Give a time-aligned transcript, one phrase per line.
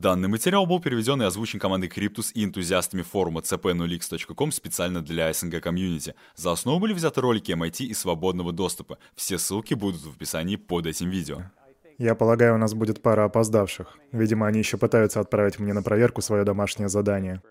[0.00, 5.60] Данный материал был переведен и озвучен командой Cryptus и энтузиастами форума cp0x.com специально для СНГ
[5.60, 6.14] комьюнити.
[6.36, 8.96] За основу были взяты ролики MIT и свободного доступа.
[9.14, 11.42] Все ссылки будут в описании под этим видео.
[11.98, 13.98] Я полагаю, у нас будет пара опоздавших.
[14.10, 17.42] Видимо, они еще пытаются отправить мне на проверку свое домашнее задание.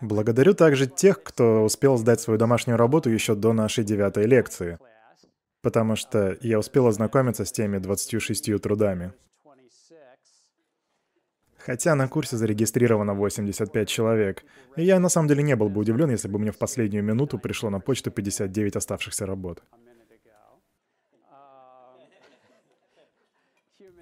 [0.00, 4.80] Благодарю также тех, кто успел сдать свою домашнюю работу еще до нашей девятой лекции,
[5.62, 9.12] потому что я успел ознакомиться с теми 26 трудами.
[11.66, 14.44] Хотя на курсе зарегистрировано 85 человек.
[14.76, 17.40] И я на самом деле не был бы удивлен, если бы мне в последнюю минуту
[17.40, 19.64] пришло на почту 59 оставшихся работ.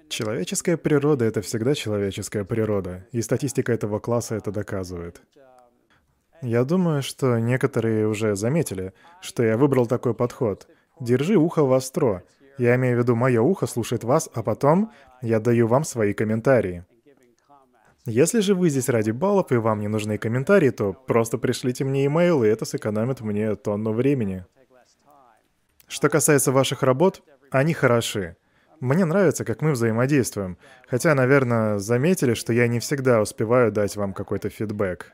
[0.09, 5.23] Человеческая природа— это всегда человеческая природа, и статистика этого класса это доказывает.
[6.43, 10.67] Я думаю, что некоторые уже заметили, что я выбрал такой подход.
[10.99, 12.21] Держи ухо востро.
[12.59, 14.91] Я имею в виду, мое ухо слушает вас, а потом
[15.23, 16.85] я даю вам свои комментарии.
[18.07, 22.05] Если же вы здесь ради баллов и вам не нужны комментарии, то просто пришлите мне
[22.05, 24.45] имейл, и это сэкономит мне тонну времени.
[25.87, 28.37] Что касается ваших работ, они хороши.
[28.79, 30.57] Мне нравится, как мы взаимодействуем.
[30.87, 35.11] Хотя, наверное, заметили, что я не всегда успеваю дать вам какой-то фидбэк.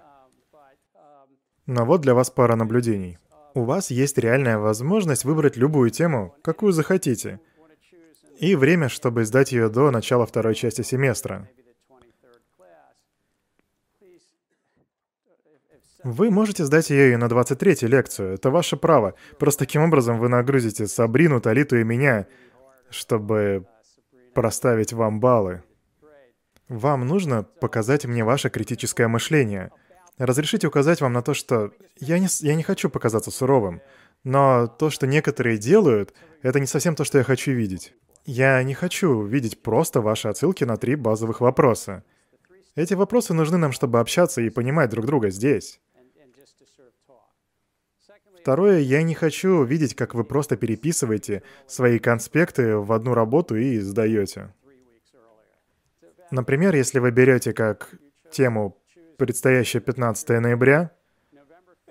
[1.68, 3.20] Но вот для вас пара наблюдений.
[3.54, 7.40] У вас есть реальная возможность выбрать любую тему, какую захотите.
[8.38, 11.48] И время, чтобы сдать ее до начала второй части семестра.
[16.04, 19.14] Вы можете сдать ее и на 23-й лекцию, это ваше право.
[19.38, 22.26] Просто таким образом вы нагрузите Сабрину, Талиту и меня,
[22.90, 23.68] чтобы
[24.34, 25.64] проставить вам баллы.
[26.68, 29.72] Вам нужно показать мне ваше критическое мышление.
[30.18, 33.82] Разрешите указать вам на то, что я не, я не хочу показаться суровым,
[34.24, 37.94] но то, что некоторые делают, это не совсем то, что я хочу видеть.
[38.26, 42.04] Я не хочу видеть просто ваши отсылки на три базовых вопроса.
[42.76, 45.80] Эти вопросы нужны нам, чтобы общаться и понимать друг друга здесь.
[48.42, 53.78] Второе, я не хочу видеть, как вы просто переписываете свои конспекты в одну работу и
[53.78, 54.52] сдаете.
[56.32, 57.92] Например, если вы берете как
[58.32, 58.76] тему
[59.18, 60.90] предстоящее 15 ноября,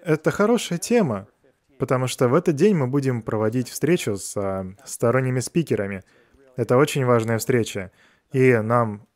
[0.03, 1.29] это хорошая тема,
[1.79, 6.03] потому что в этот день мы будем проводить встречу с а, сторонними спикерами.
[6.57, 7.93] Это очень важная встреча.
[8.33, 9.07] И нам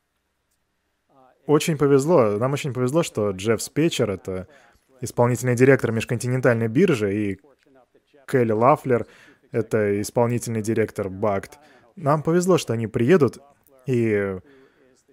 [1.46, 4.46] очень повезло, нам очень повезло, что Джефф Спечер— это
[5.04, 7.40] исполнительный директор межконтинентальной биржи, и
[8.26, 9.06] Келли Лафлер,
[9.52, 11.58] это исполнительный директор БАКТ.
[11.96, 13.38] Нам повезло, что они приедут
[13.86, 14.38] и,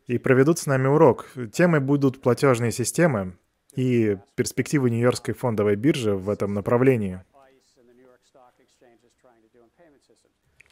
[0.07, 1.27] и проведут с нами урок.
[1.53, 3.37] Темой будут платежные системы
[3.75, 7.21] и перспективы Нью-Йоркской фондовой биржи в этом направлении.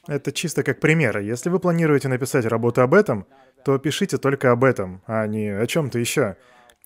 [0.07, 1.19] Это чисто как пример.
[1.19, 3.27] Если вы планируете написать работу об этом,
[3.63, 6.37] то пишите только об этом, а не о чем-то еще.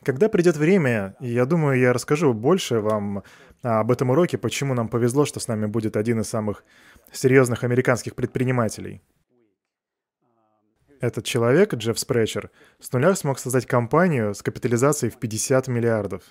[0.04, 3.24] Когда придет время, я думаю, я расскажу больше вам
[3.62, 6.64] об этом уроке, почему нам повезло, что с нами будет один из самых
[7.12, 9.02] серьезных американских предпринимателей.
[11.00, 12.50] Этот человек, Джефф Спречер,
[12.80, 16.24] с нуля смог создать компанию с капитализацией в 50 миллиардов.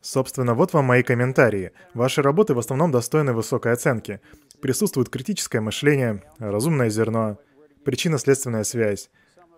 [0.00, 1.72] Собственно, вот вам мои комментарии.
[1.92, 4.20] Ваши работы в основном достойны высокой оценки.
[4.60, 7.38] Присутствует критическое мышление, разумное зерно,
[7.84, 9.10] причинно-следственная связь.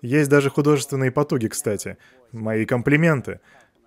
[0.03, 1.97] Есть даже художественные потуги, кстати.
[2.33, 3.41] Мои комплименты.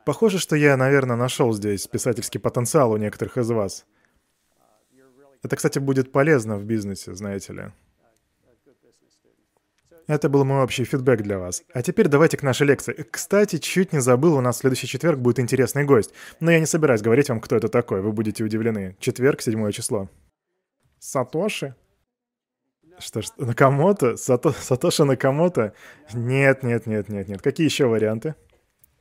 [0.05, 3.85] Похоже, что я, наверное, нашел здесь писательский потенциал у некоторых из вас.
[5.43, 7.71] Это, кстати, будет полезно в бизнесе, знаете ли.
[10.07, 11.63] Это был мой общий фидбэк для вас.
[11.73, 13.05] А теперь давайте к нашей лекции.
[13.09, 16.11] Кстати, чуть не забыл, у нас в следующий четверг будет интересный гость.
[16.39, 18.97] Но я не собираюсь говорить вам, кто это такой, вы будете удивлены.
[18.99, 20.09] Четверг, седьмое число.
[20.99, 21.75] Сатоши?
[23.01, 24.15] Что ж, Накамото?
[24.15, 24.51] Сато...
[24.51, 25.73] Сатоши Накамото?
[26.13, 27.41] Нет, нет, нет, нет, нет.
[27.41, 28.35] Какие еще варианты?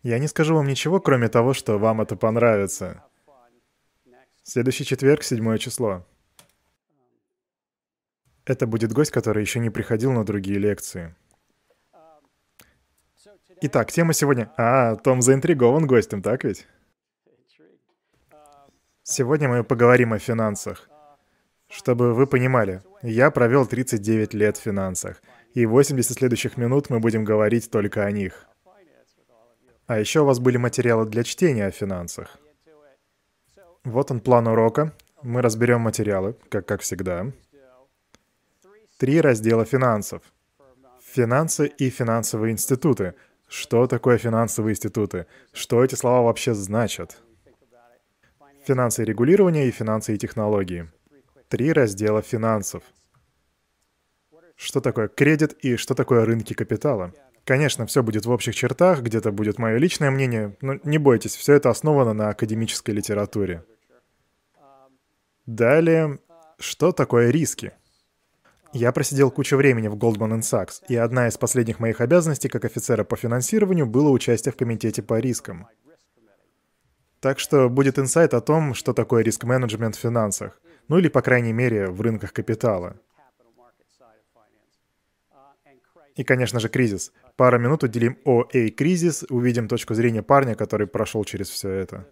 [0.02, 3.04] Я не скажу вам ничего, кроме того, что вам это понравится.
[4.42, 6.06] Следующий четверг, седьмое число.
[8.46, 11.14] Это будет гость, который еще не приходил на другие лекции.
[13.60, 14.50] Итак, тема сегодня...
[14.56, 16.66] А, Том заинтригован гостем, так ведь?
[19.02, 20.88] Сегодня мы поговорим о финансах.
[21.70, 25.22] Чтобы вы понимали, я провел 39 лет в финансах,
[25.54, 28.46] и 80 следующих минут мы будем говорить только о них.
[29.86, 32.38] А еще у вас были материалы для чтения о финансах.
[33.84, 34.92] Вот он план урока.
[35.22, 37.26] Мы разберем материалы, как, как всегда.
[38.98, 40.22] Три раздела финансов.
[41.02, 43.14] Финансы и финансовые институты.
[43.48, 45.26] Что такое финансовые институты?
[45.52, 47.20] Что эти слова вообще значат?
[48.66, 50.88] Финансы и регулирование и финансы и технологии.
[51.50, 52.84] Три раздела финансов.
[54.54, 57.12] Что такое кредит и что такое рынки капитала?
[57.44, 61.54] Конечно, все будет в общих чертах, где-то будет мое личное мнение, но не бойтесь, все
[61.54, 63.64] это основано на академической литературе.
[65.44, 66.20] Далее,
[66.60, 67.72] что такое риски?
[68.72, 73.02] Я просидел кучу времени в Goldman Sachs, и одна из последних моих обязанностей как офицера
[73.02, 75.66] по финансированию было участие в комитете по рискам.
[77.18, 81.52] Так что будет инсайт о том, что такое риск-менеджмент в финансах, ну или, по крайней
[81.52, 82.96] мере, в рынках капитала.
[86.16, 87.12] И, конечно же, кризис.
[87.36, 92.08] Пару минут уделим о «Эй, кризис», увидим точку зрения парня, который прошел через все это.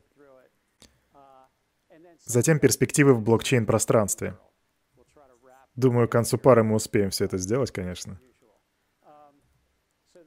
[2.25, 4.39] Затем перспективы в блокчейн-пространстве.
[5.75, 8.21] Думаю, к концу пары мы успеем все это сделать, конечно.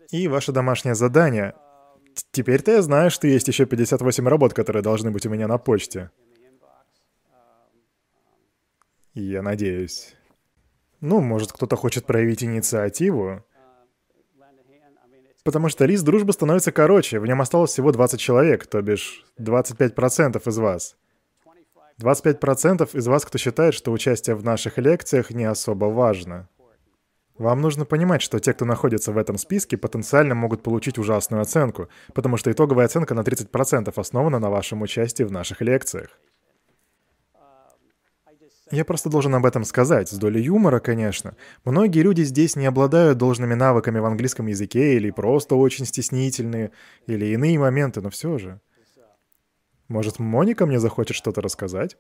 [0.10, 1.56] И ваше домашнее задание.
[2.32, 6.12] Теперь-то я знаю, что есть еще 58 работ, которые должны быть у меня на почте.
[9.14, 10.16] Я надеюсь.
[11.02, 13.44] Ну, может, кто-то хочет проявить инициативу.
[15.44, 20.48] Потому что лист дружбы становится короче, в нем осталось всего 20 человек, то бишь 25%
[20.48, 20.96] из вас.
[22.00, 26.48] 25% из вас, кто считает, что участие в наших лекциях не особо важно.
[27.38, 31.90] Вам нужно понимать, что те, кто находится в этом списке, потенциально могут получить ужасную оценку,
[32.14, 36.20] потому что итоговая оценка на 30% основана на вашем участии в наших лекциях.
[38.72, 41.36] Я просто должен об этом сказать, с долей юмора, конечно.
[41.66, 46.72] Многие люди здесь не обладают должными навыками в английском языке или просто очень стеснительные,
[47.06, 48.62] или иные моменты, но все же.
[49.90, 51.98] Может, Моника мне захочет что-то рассказать?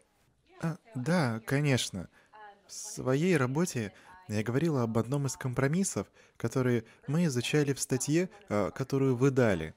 [0.61, 2.07] А, да, конечно.
[2.67, 3.91] В своей работе
[4.29, 6.07] я говорила об одном из компромиссов,
[6.37, 9.75] которые мы изучали в статье, а, которую вы дали.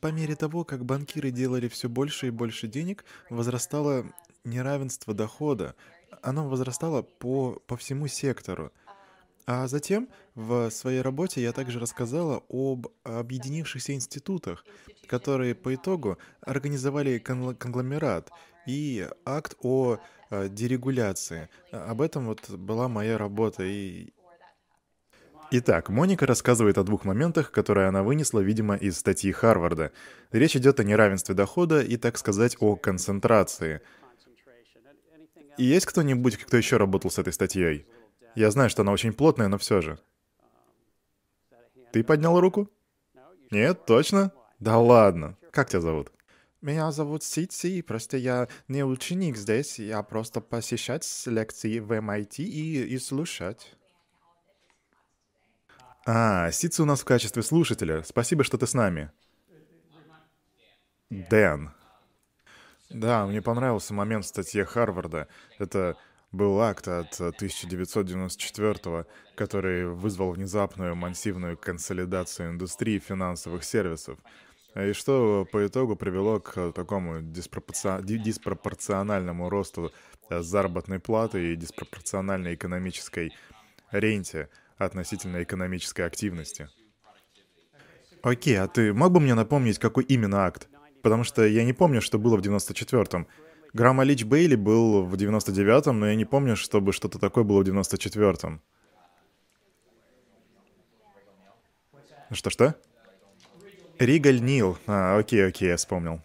[0.00, 4.04] По мере того, как банкиры делали все больше и больше денег, возрастало
[4.44, 5.74] неравенство дохода,
[6.26, 8.72] оно возрастало по, по всему сектору.
[9.46, 14.64] А затем в своей работе я также рассказала об объединившихся институтах,
[15.06, 18.30] которые по итогу организовали конгломерат
[18.66, 19.98] и акт о
[20.30, 21.48] э, дерегуляции.
[21.70, 23.62] Об этом вот была моя работа.
[23.62, 24.12] И...
[25.52, 29.92] Итак, Моника рассказывает о двух моментах, которые она вынесла, видимо, из статьи Харварда.
[30.32, 33.80] Речь идет о неравенстве дохода и, так сказать, о концентрации–
[35.64, 37.86] есть кто-нибудь, кто еще работал с этой статьей?
[38.34, 39.98] Я знаю, что она очень плотная, но все же.
[41.92, 42.70] Ты поднял руку?
[43.50, 44.32] Нет, точно?
[44.58, 45.36] Да ладно.
[45.50, 46.12] Как тебя зовут?
[46.60, 52.82] Меня зовут Сити, просто я не ученик здесь, я просто посещать лекции в MIT и,
[52.82, 53.76] и слушать.
[56.06, 58.02] А, Ситси у нас в качестве слушателя.
[58.02, 59.10] Спасибо, что ты с нами.
[61.10, 61.70] Дэн.
[62.90, 65.28] Да, мне понравился момент в статье Харварда.
[65.58, 65.96] Это
[66.32, 69.06] был акт от 1994
[69.36, 74.18] который вызвал внезапную массивную консолидацию индустрии финансовых сервисов.
[74.74, 78.02] И что по итогу привело к такому диспропорци...
[78.02, 79.92] диспропорциональному росту
[80.28, 83.32] э, заработной платы и диспропорциональной экономической
[83.90, 86.68] ренте относительно экономической активности.
[88.22, 90.68] Окей, а ты мог бы мне напомнить, какой именно акт?
[91.06, 93.28] Потому что я не помню, что было в 94-м.
[93.72, 97.68] Грамма Лич Бейли был в 99-м, но я не помню, чтобы что-то такое было в
[97.68, 98.60] 94-м.
[102.32, 102.74] Что-что?
[104.00, 104.78] Ригаль Нил.
[104.88, 106.20] А, окей, окей, я вспомнил.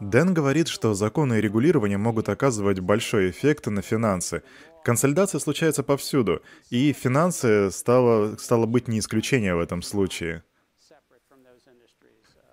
[0.00, 4.42] Дэн говорит, что законы и регулирование могут оказывать большой эффект на финансы.
[4.84, 10.44] Консолидация случается повсюду, и финансы стало, стало быть не исключение в этом случае.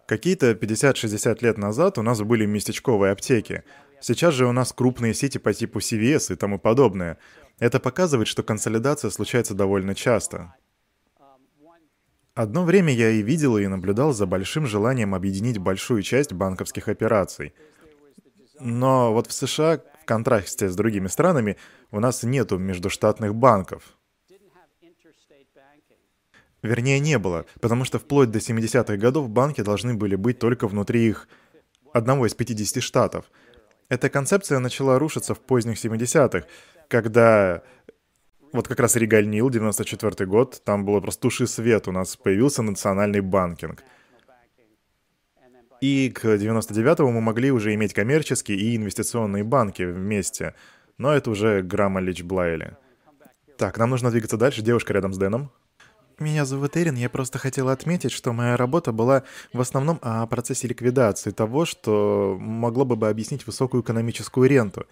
[0.08, 3.64] Какие-то 50-60 лет назад у нас были местечковые аптеки.
[4.00, 7.18] Сейчас же у нас крупные сети по типу CVS и тому подобное.
[7.58, 10.54] Это показывает, что консолидация случается довольно часто.
[12.36, 17.54] Одно время я и видел, и наблюдал за большим желанием объединить большую часть банковских операций.
[18.60, 21.58] Но вот в США, в контрасте с другими странами,
[21.92, 23.95] у нас нету междуштатных банков.
[26.66, 31.10] Вернее, не было, потому что вплоть до 70-х годов банки должны были быть только внутри
[31.10, 31.28] их
[31.94, 33.26] одного из 50 штатов.
[33.88, 36.48] Эта концепция начала рушиться в поздних 70-х,
[36.88, 37.62] когда
[38.52, 42.64] вот как раз Регаль Нил, 94 год, там было просто туши свет, у нас появился
[42.64, 43.84] национальный банкинг.
[45.82, 50.56] И к 99-му мы могли уже иметь коммерческие и инвестиционные банки вместе.
[50.98, 52.76] Но это уже Грамма Лич Блайли.
[53.58, 54.64] Так, нам нужно двигаться дальше.
[54.64, 55.52] Девушка рядом с Дэном.
[56.18, 60.66] Меня зовут Эрин, я просто хотела отметить, что моя работа была в основном о процессе
[60.66, 64.86] ликвидации того, что могло бы объяснить высокую экономическую ренту.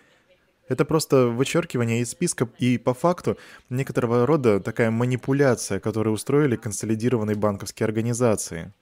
[0.68, 3.38] Это просто вычеркивание из списка и по факту
[3.70, 8.74] некоторого рода такая манипуляция, которую устроили консолидированные банковские организации.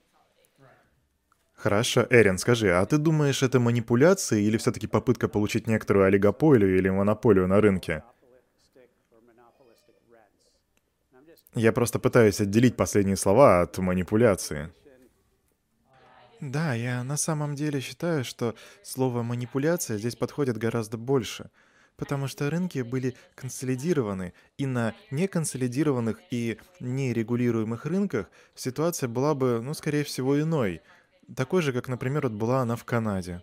[1.54, 6.88] Хорошо, Эрин, скажи, а ты думаешь, это манипуляция или все-таки попытка получить некоторую олигополию или
[6.88, 8.02] монополию на рынке?
[11.54, 14.72] Я просто пытаюсь отделить последние слова от манипуляции.
[16.40, 21.50] Да, я на самом деле считаю, что слово «манипуляция» здесь подходит гораздо больше,
[21.96, 29.72] потому что рынки были консолидированы, и на неконсолидированных и нерегулируемых рынках ситуация была бы, ну,
[29.74, 30.80] скорее всего, иной,
[31.36, 33.42] такой же, как, например, вот была она в Канаде.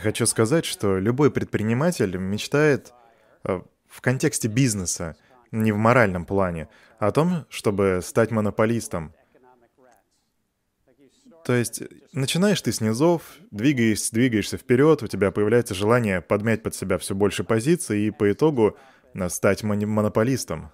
[0.00, 2.94] Хочу сказать, что любой предприниматель мечтает
[3.44, 5.16] э, в контексте бизнеса–
[5.50, 9.14] не в моральном плане, а о том, чтобы стать монополистом.
[11.44, 16.98] То есть начинаешь ты с низов, двигаешься вперед, у тебя появляется желание подмять под себя
[16.98, 18.76] все больше позиций и по итогу
[19.14, 20.70] э, стать монополистом.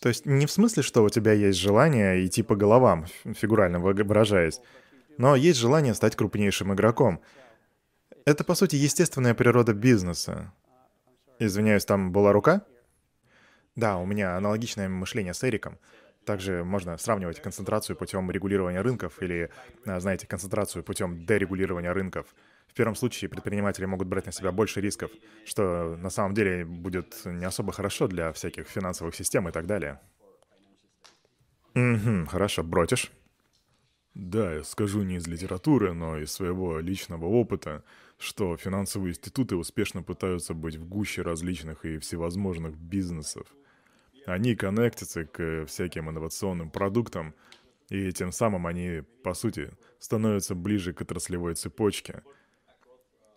[0.00, 4.60] То есть не в смысле, что у тебя есть желание идти по головам, фигурально выражаясь,
[5.18, 7.20] но есть желание стать крупнейшим игроком.
[8.24, 10.52] Это, по сути, естественная природа бизнеса.
[11.40, 12.62] Извиняюсь, там была рука?
[13.76, 15.78] Да, у меня аналогичное мышление с Эриком.
[16.24, 19.50] Также можно сравнивать концентрацию путем регулирования рынков или,
[19.84, 22.34] а, знаете, концентрацию путем дерегулирования рынков.
[22.66, 25.10] В первом случае предприниматели могут брать на себя больше рисков,
[25.44, 30.00] что на самом деле будет не особо хорошо для всяких финансовых систем и так далее.
[31.74, 33.12] Угу, хорошо, бротишь?
[34.14, 37.84] Да, я скажу не из литературы, но из своего личного опыта,
[38.18, 43.46] что финансовые институты успешно пытаются быть в гуще различных и всевозможных бизнесов–
[44.26, 47.34] они коннектятся к всяким инновационным продуктам,
[47.88, 52.22] и тем самым они, по сути, становятся ближе к отраслевой цепочке.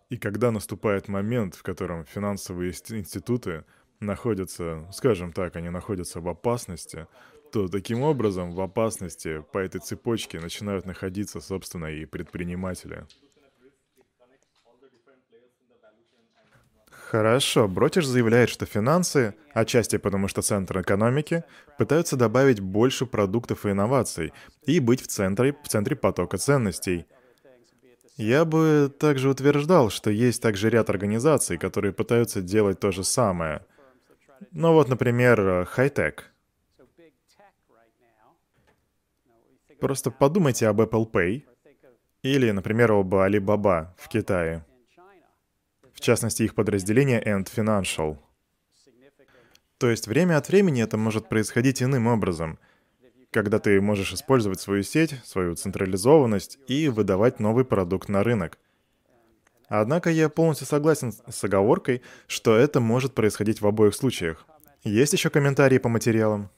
[0.09, 3.63] И когда наступает момент, в котором финансовые институты
[3.99, 7.07] находятся, скажем так, они находятся в опасности,
[7.51, 13.05] то таким образом в опасности по этой цепочке начинают находиться, собственно, и предприниматели.
[17.09, 21.43] Хорошо, Бротиш заявляет, что финансы, отчасти потому что центр экономики,
[21.79, 24.31] пытаются добавить больше продуктов и инноваций
[24.67, 27.07] и быть в центре, в центре потока ценностей.
[28.15, 33.65] Я бы также утверждал, что есть также ряд организаций, которые пытаются делать то же самое.
[34.51, 36.31] Ну вот, например, хай-тек.
[39.79, 41.41] Просто подумайте об Apple Pay
[42.21, 44.63] или, например, об Alibaba в Китае
[45.99, 48.17] в частности их подразделение End Financial.
[49.77, 52.57] То есть время от времени это может происходить иным образом,
[53.31, 58.57] когда ты можешь использовать свою сеть, свою централизованность и выдавать новый продукт на рынок.
[59.67, 64.45] Однако я полностью согласен с оговоркой, что это может происходить в обоих случаях.
[64.83, 66.49] Есть еще комментарии по материалам?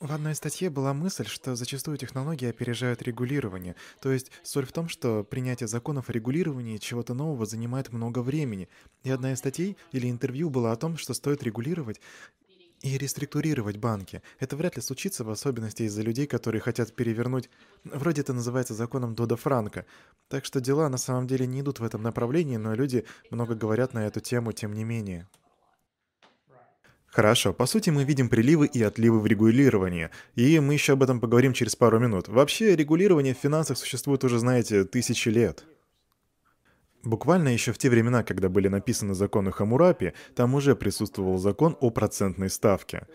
[0.00, 3.76] В одной статье была мысль, что зачастую технологии опережают регулирование.
[4.00, 8.68] То есть соль в том, что принятие законов о регулировании чего-то нового занимает много времени.
[9.02, 12.00] И одна из статей или интервью была о том, что стоит регулировать
[12.82, 14.20] и реструктурировать банки.
[14.40, 17.48] Это вряд ли случится, в особенности из-за людей, которые хотят перевернуть...
[17.84, 19.86] Вроде это называется законом Дода Франка.
[20.28, 23.94] Так что дела на самом деле не идут в этом направлении, но люди много говорят
[23.94, 25.26] на эту тему тем не менее.
[27.14, 31.20] Хорошо, по сути мы видим приливы и отливы в регулировании, и мы еще об этом
[31.20, 32.26] поговорим через пару минут.
[32.26, 35.64] Вообще, регулирование в финансах существует уже, знаете, тысячи лет.
[37.04, 41.90] Буквально еще в те времена, когда были написаны законы Хамурапи, там уже присутствовал закон о
[41.90, 43.06] процентной ставке.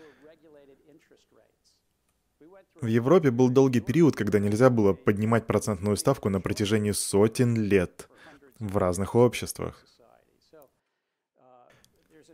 [2.80, 8.08] В Европе был долгий период, когда нельзя было поднимать процентную ставку на протяжении сотен лет
[8.58, 9.84] в разных обществах.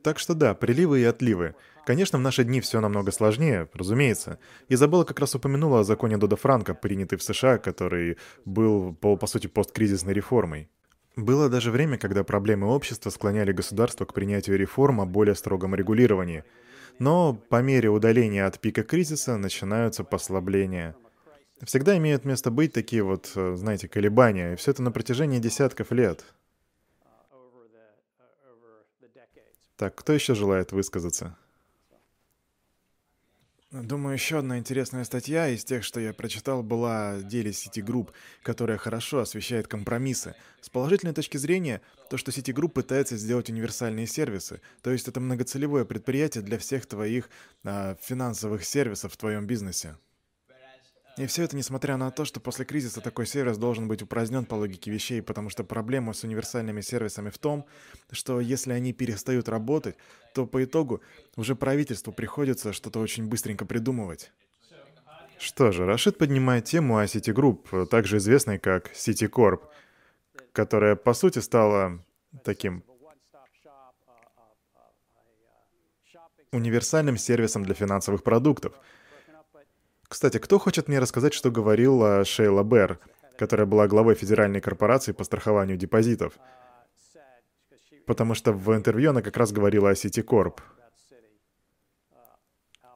[0.06, 1.56] Так что да, приливы и отливы.
[1.84, 4.38] Конечно, в наши дни все намного сложнее, разумеется.
[4.68, 9.26] Изабелла как раз упомянула о законе Дода Франка, принятый в США, который был, по, по
[9.26, 10.70] сути, посткризисной реформой.
[11.16, 16.44] Было даже время, когда проблемы общества склоняли государство к принятию реформ о более строгом регулировании.
[17.00, 20.94] Но по мере удаления от пика кризиса начинаются послабления.
[21.64, 25.90] Всегда имеют место быть такие вот, э, знаете, колебания, и все это на протяжении десятков
[25.90, 26.24] лет.
[29.76, 31.36] Так, кто еще желает высказаться?
[33.72, 38.10] Думаю, еще одна интересная статья из тех, что я прочитал, была о деле Citigroup,
[38.42, 40.34] которая хорошо освещает компромиссы.
[40.62, 45.84] С положительной точки зрения, то, что Citigroup пытается сделать универсальные сервисы, то есть это многоцелевое
[45.84, 47.28] предприятие для всех твоих
[47.64, 49.96] а, финансовых сервисов в твоем бизнесе.
[51.18, 54.54] И все это несмотря на то, что после кризиса такой сервис должен быть упразднен по
[54.54, 57.64] логике вещей, потому что проблема с универсальными сервисами в том,
[58.10, 59.96] что если они перестают работать,
[60.34, 61.00] то по итогу
[61.36, 64.30] уже правительству приходится что-то очень быстренько придумывать.
[65.38, 69.60] Что же, Рашид поднимает тему о Citigroup, также известной как Citicorp,
[70.52, 71.98] которая по сути стала
[72.44, 72.84] таким
[76.52, 78.74] универсальным сервисом для финансовых продуктов.
[80.08, 82.98] Кстати, кто хочет мне рассказать, что говорила Шейла Берр,
[83.36, 86.34] которая была главой Федеральной корпорации по страхованию депозитов?
[88.06, 90.60] Потому что в интервью она как раз говорила о Citicorp.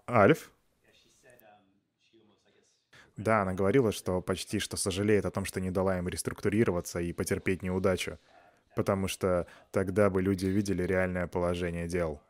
[0.08, 0.52] Альф?
[3.16, 7.12] Да, она говорила, что почти что сожалеет о том, что не дала им реструктурироваться и
[7.12, 8.18] потерпеть неудачу,
[8.74, 12.22] потому что тогда бы люди увидели реальное положение дел.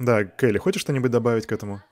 [0.00, 1.82] Да, Келли, хочешь что-нибудь добавить к этому?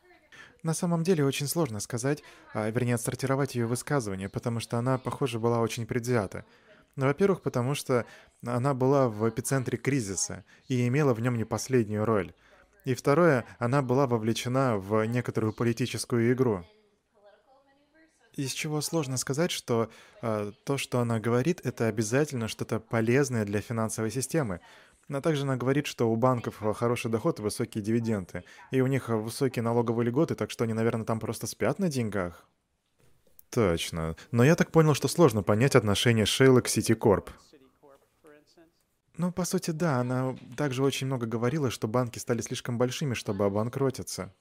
[0.63, 2.23] На самом деле очень сложно сказать,
[2.55, 6.47] а, вернее, отсортировать ее высказывание, потому что она, похоже, была очень предвзята.
[6.97, 8.07] Ну, во-первых, потому что
[8.47, 12.33] она была в эпицентре кризиса и имела в нем не последнюю роль.
[12.87, 16.65] И второе, она была вовлечена в некоторую политическую игру.
[18.39, 19.91] Из чего сложно сказать, что
[20.23, 24.61] э, то, что она говорит, это обязательно что-то полезное для финансовой системы.
[25.09, 28.45] Но также она говорит, что у банков хороший доход и высокие дивиденды.
[28.71, 32.47] И у них высокие налоговые льготы, так что они, наверное, там просто спят на деньгах.
[33.51, 34.17] Точно.
[34.31, 37.31] Но я так понял, что сложно понять отношение Шейлы к Ситикорп.
[39.17, 43.47] Ну, по сути, да, она также очень много говорила, что банки стали слишком большими, чтобы
[43.47, 44.33] обанкротиться.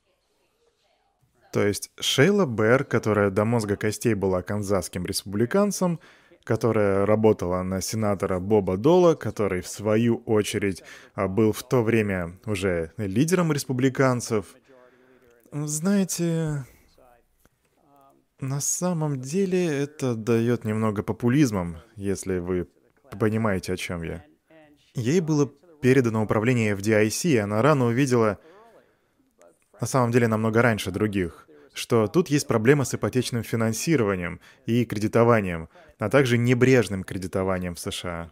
[1.52, 6.00] То есть Шейла Бэр, которая до мозга костей была канзасским республиканцем,
[6.48, 10.82] которая работала на сенатора Боба Дола, который, в свою очередь,
[11.14, 14.46] а, был в то время уже лидером республиканцев.
[15.52, 16.66] Знаете,
[18.40, 22.68] на самом деле это дает немного популизмом, если вы
[23.20, 24.24] понимаете, о чем я.
[24.96, 25.52] Ей было
[25.82, 28.38] передано управление FDIC, и она рано увидела,
[29.82, 31.47] на самом деле намного раньше других,
[31.78, 38.32] что тут есть проблема с ипотечным финансированием и кредитованием, а также небрежным кредитованием в США.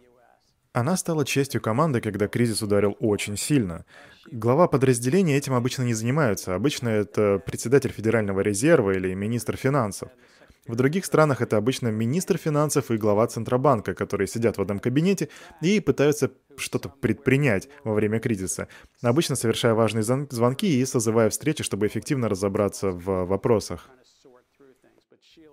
[0.72, 3.86] Она стала частью команды, когда кризис ударил очень сильно.
[4.30, 6.54] Глава подразделения этим обычно не занимаются.
[6.54, 10.10] Обычно это председатель Федерального резерва или министр финансов—
[10.66, 15.28] в других странах это обычно министр финансов и глава Центробанка, которые сидят в одном кабинете
[15.60, 18.68] и пытаются что-то предпринять во время кризиса,
[19.02, 23.88] обычно совершая важные звонки и созывая встречи, чтобы эффективно разобраться в вопросах.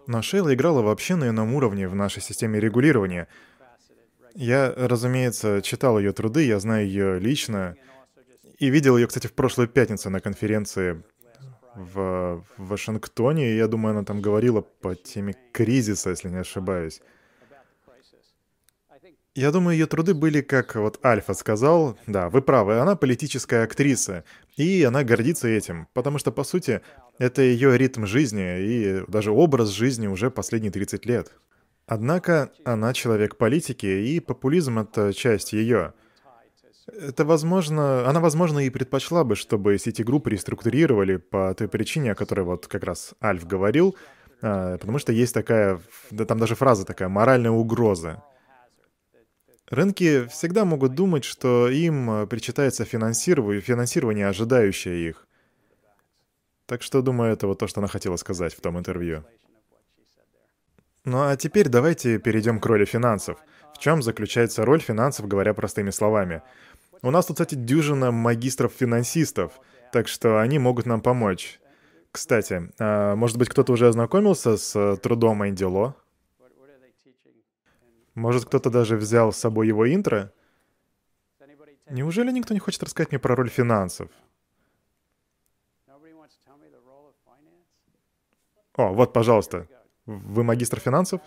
[0.08, 3.28] Но Шейла играла вообще на ином уровне в нашей системе регулирования.
[4.36, 7.76] Я, разумеется, читал ее труды, я знаю ее лично,
[8.58, 11.04] и видел ее, кстати, в прошлую пятницу на конференции
[11.76, 17.02] в, Вашингтоне, и я думаю, она там говорила по теме кризиса, если не ошибаюсь.
[19.36, 24.26] Я думаю, ее труды были, как вот Альфа сказал, да, вы правы, она политическая актриса,
[24.58, 26.82] и она гордится этим, потому что, по сути,
[27.18, 31.32] это ее ритм жизни и даже образ жизни уже последние 30 лет.
[31.88, 35.94] Однако она человек политики, и популизм— это часть ее.
[36.88, 42.42] Это возможно, она, возможно, и предпочла бы, чтобы Citigroup реструктурировали по той причине, о которой
[42.42, 43.96] вот как раз Альф говорил,
[44.42, 45.80] а, потому что есть такая,
[46.12, 48.24] да там даже фраза такая, моральная угроза.
[49.70, 55.26] Рынки всегда могут думать, что им причитается финансирование, финансирование, ожидающее их.
[56.66, 59.24] Так что, думаю, это вот то, что она хотела сказать в том интервью.
[61.06, 63.38] Ну а теперь давайте перейдем к роли финансов.
[63.74, 66.42] В чем заключается роль финансов, говоря простыми словами?
[67.04, 69.60] У нас тут, кстати, дюжина магистров-финансистов,
[69.92, 71.60] так что они могут нам помочь.
[72.12, 75.96] Кстати, а, может быть, кто-то уже ознакомился с э, трудом Энди Ло?
[78.16, 80.32] Может, кто-то даже взял с собой его интро?
[81.90, 84.10] Неужели никто не хочет рассказать мне про роль финансов?
[88.76, 89.68] О, вот, пожалуйста.
[90.06, 91.20] Вы магистр финансов?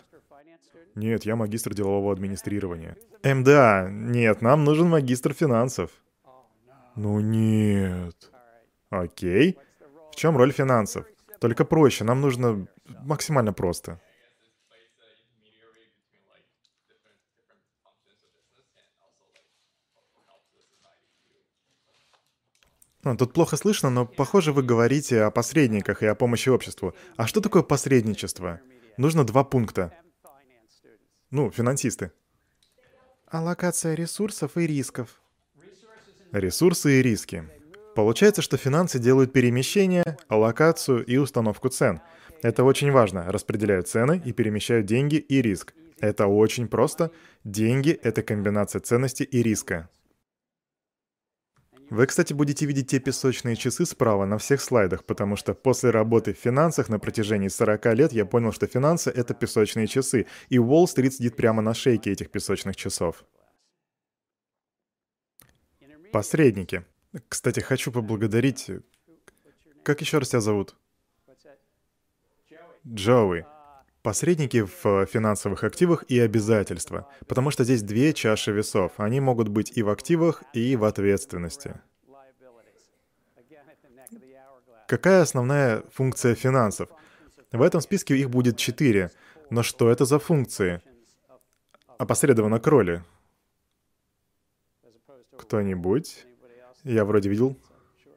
[0.96, 2.96] Нет, я магистр делового администрирования.
[3.22, 3.88] МДА.
[3.90, 5.90] Нет, нам нужен магистр финансов.
[6.96, 8.32] Ну нет.
[8.88, 9.59] Окей.
[10.11, 11.04] В чем роль финансов?
[11.38, 12.66] Только проще, нам нужно
[13.02, 14.00] максимально просто.
[23.04, 26.94] Ну, тут плохо слышно, но похоже вы говорите о посредниках и о помощи обществу.
[27.16, 28.61] А что такое посредничество?
[28.96, 29.92] Нужно два пункта.
[31.37, 32.12] Ну, финансисты.
[33.27, 35.20] Аллокация ресурсов и рисков.
[36.33, 37.44] Ресурсы и риски.
[37.94, 42.01] Получается, что финансы делают перемещение, аллокацию и установку цен.
[42.40, 43.31] Это очень важно.
[43.31, 45.75] Распределяют цены и перемещают деньги и риск.
[46.01, 47.11] Это очень просто.
[47.44, 49.90] Деньги— это комбинация ценности и риска.
[51.88, 56.35] Вы, кстати, будете видеть те песочные часы справа на всех слайдах, потому что после работы
[56.35, 61.14] в финансах на протяжении 40 лет я понял, что финансы— это песочные часы, и Уолл-стрит
[61.14, 63.25] сидит прямо на шейке этих песочных часов.
[66.12, 66.85] Посредники.
[67.29, 68.70] Кстати, хочу поблагодарить...
[69.85, 70.75] Как еще раз тебя зовут?
[72.85, 73.46] Джоуи.
[74.07, 77.09] Посредники в финансовых активах и обязательства.
[77.27, 78.92] Потому что здесь две чаши весов.
[78.99, 81.81] Они могут быть и в активах, и в ответственности.
[84.87, 86.88] Какая основная функция финансов?
[87.51, 89.11] В этом списке их будет четыре.
[89.51, 90.81] Но что это за функции?
[91.99, 93.03] Опосредованно к роли.
[95.37, 96.27] Кто-нибудь?
[96.85, 97.57] Я вроде видел.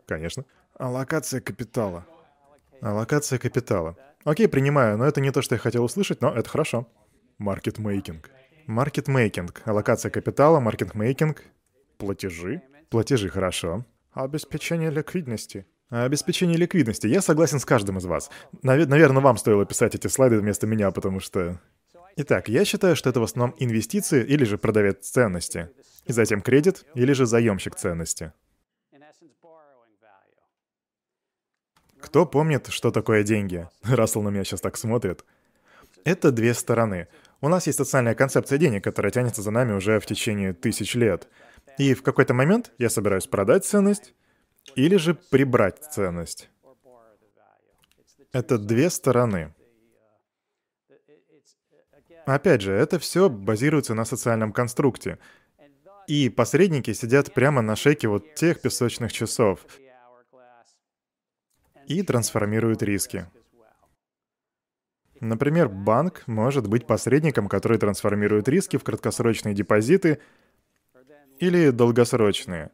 [0.06, 0.46] Конечно.
[0.76, 2.06] Аллокация капитала.
[2.80, 3.98] Аллокация капитала.
[4.26, 6.88] Окей, принимаю, но это не то, что я хотел услышать, но это хорошо.
[7.38, 8.30] Маркетмейкинг.
[8.68, 9.62] Маркетмейкинг.
[9.66, 11.44] Аллокация капитала, маркетмейкинг.
[11.98, 12.62] Платежи.
[12.90, 13.86] Платежи, хорошо.
[14.12, 15.66] Обеспечение ликвидности.
[15.90, 17.08] Обеспечение ликвидности.
[17.08, 18.30] Я согласен с каждым из вас.
[18.62, 21.60] Навер- наверное, вам стоило писать эти слайды вместо меня, потому что...
[22.18, 25.70] Итак, я считаю, что это в основном инвестиции или же продавец ценности.
[26.06, 28.34] И затем кредит или же заемщик ценности.
[32.02, 33.68] Кто помнит, что такое деньги?
[33.84, 35.26] Рассел на меня сейчас так смотрит.
[36.04, 37.08] Это две стороны.
[37.42, 41.28] У нас есть социальная концепция денег, которая тянется за нами уже в течение тысяч лет.
[41.78, 44.14] И в какой-то момент я собираюсь продать ценность
[44.76, 46.50] или же прибрать ценность.
[48.32, 49.54] Это две стороны.
[52.26, 55.18] Опять же, это все базируется на социальном конструкте.
[56.08, 59.66] И посредники сидят прямо на шейке вот тех песочных часов
[61.90, 63.26] и трансформируют риски.
[65.20, 70.20] Например, банк может быть посредником, который трансформирует риски в краткосрочные депозиты
[71.40, 72.72] или долгосрочные.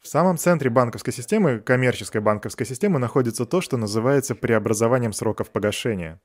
[0.00, 6.20] В самом центре банковской системы, коммерческой банковской системы, находится то, что называется преобразованием сроков погашения.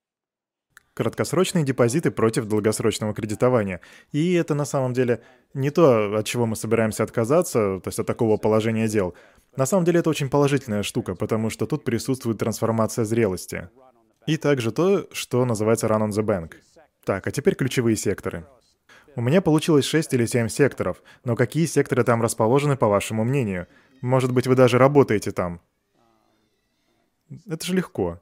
[0.95, 3.80] Краткосрочные депозиты против долгосрочного кредитования.
[4.12, 5.23] И это на самом деле
[5.54, 9.15] не то, от чего мы собираемся отказаться, то есть от такого положения дел.
[9.60, 13.67] На самом деле это очень положительная штука, потому что тут присутствует трансформация зрелости.
[14.26, 16.54] И также то, что называется run on the bank.
[17.04, 18.45] Так, а теперь ключевые секторы.
[19.17, 23.67] У меня получилось 6 или 7 секторов, но какие секторы там расположены, по вашему мнению?
[24.00, 25.60] Может быть, вы даже работаете там?
[27.45, 28.22] Это же легко.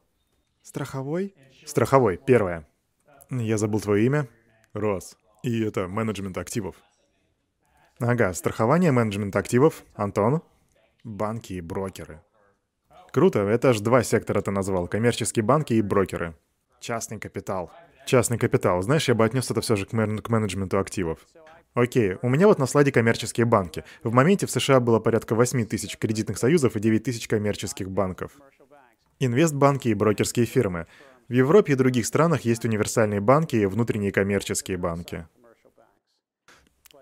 [0.64, 1.36] Страховой?
[1.68, 2.68] Страховой, первое.
[3.30, 4.28] Я забыл твое имя.
[4.74, 5.16] Рос.
[5.44, 6.78] И это менеджмент активов.
[8.00, 9.84] Ага, страхование, менеджмент активов.
[9.94, 10.42] Антон?
[11.08, 12.20] Банки и брокеры.
[13.14, 14.90] Круто, это аж два сектора ты назвал.
[14.90, 16.36] Коммерческие банки и брокеры.
[16.82, 17.72] Частный капитал.
[18.06, 18.82] Частный капитал.
[18.82, 21.20] Знаешь, я бы отнес это все же к, мен- к менеджменту активов.
[21.76, 23.86] Окей, у меня вот на слайде коммерческие банки.
[24.04, 28.34] В моменте в США было порядка 8 тысяч кредитных союзов и 9 тысяч коммерческих банков.
[29.20, 30.88] Инвестбанки и брокерские фирмы.
[31.30, 35.26] В Европе и других странах есть универсальные банки и внутренние коммерческие банки.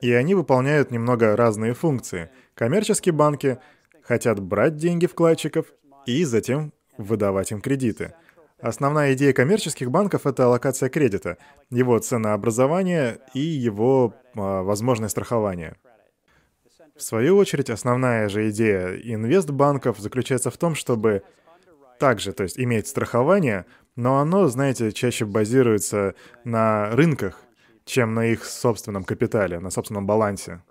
[0.01, 2.29] И они выполняют немного разные функции.
[2.53, 3.57] Коммерческие банки
[4.07, 5.67] хотят брать деньги вкладчиков
[6.05, 8.13] и затем выдавать им кредиты.
[8.59, 11.37] Основная идея коммерческих банков— это аллокация кредита,
[11.69, 15.75] его ценообразование и его а, возможное страхование.
[16.95, 21.23] В свою очередь, основная же идея инвестбанков заключается в том, чтобы
[21.99, 23.65] также, то есть иметь страхование,
[23.97, 26.15] но оно, знаете, чаще базируется
[26.45, 27.41] на рынках,
[27.83, 30.61] чем на их собственном капитале, на собственном балансе.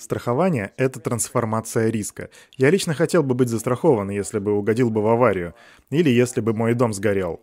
[0.00, 2.30] Страхование— это трансформация риска.
[2.56, 5.54] Я лично хотел бы быть застрахован, если бы угодил бы в аварию,
[5.90, 7.42] или если бы мой дом сгорел.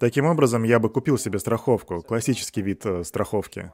[0.00, 3.70] Таким образом, я бы купил себе страховку, классический вид э, страховки.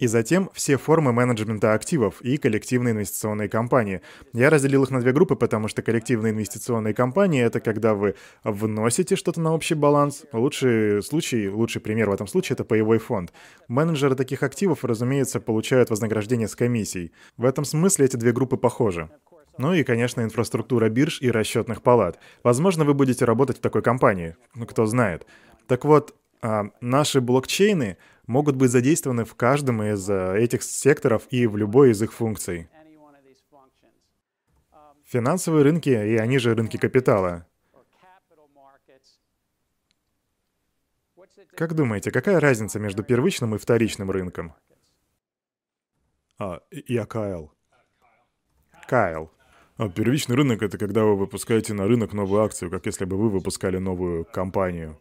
[0.00, 4.00] И затем все формы менеджмента активов и коллективные инвестиционные компании.
[4.32, 9.16] Я разделил их на две группы, потому что коллективные инвестиционные компании— это когда вы вносите
[9.16, 10.24] что-то на общий баланс.
[10.32, 13.32] Лучший случай, лучший пример в этом случае— это паевой фонд.
[13.66, 17.12] Менеджеры таких активов, разумеется, получают вознаграждение с комиссий.
[17.36, 19.10] В этом смысле эти две группы похожи.
[19.58, 22.20] Ну и, конечно, инфраструктура бирж и расчетных палат.
[22.44, 24.36] Возможно, вы будете работать в такой компании.
[24.54, 25.26] Ну, кто знает.
[25.66, 27.96] Так вот, а, наши блокчейны
[28.28, 32.68] могут быть задействованы в каждом из э, этих секторов и в любой из их функций.
[35.04, 37.46] Финансовые рынки, и они же рынки капитала.
[41.56, 44.54] Как думаете, какая разница между первичным и вторичным рынком?
[46.38, 47.50] А, я Кайл.
[48.86, 49.32] Кайл.
[49.76, 53.30] А первичный рынок— это когда вы выпускаете на рынок новую акцию, как если бы вы
[53.30, 55.00] выпускали новую компанию.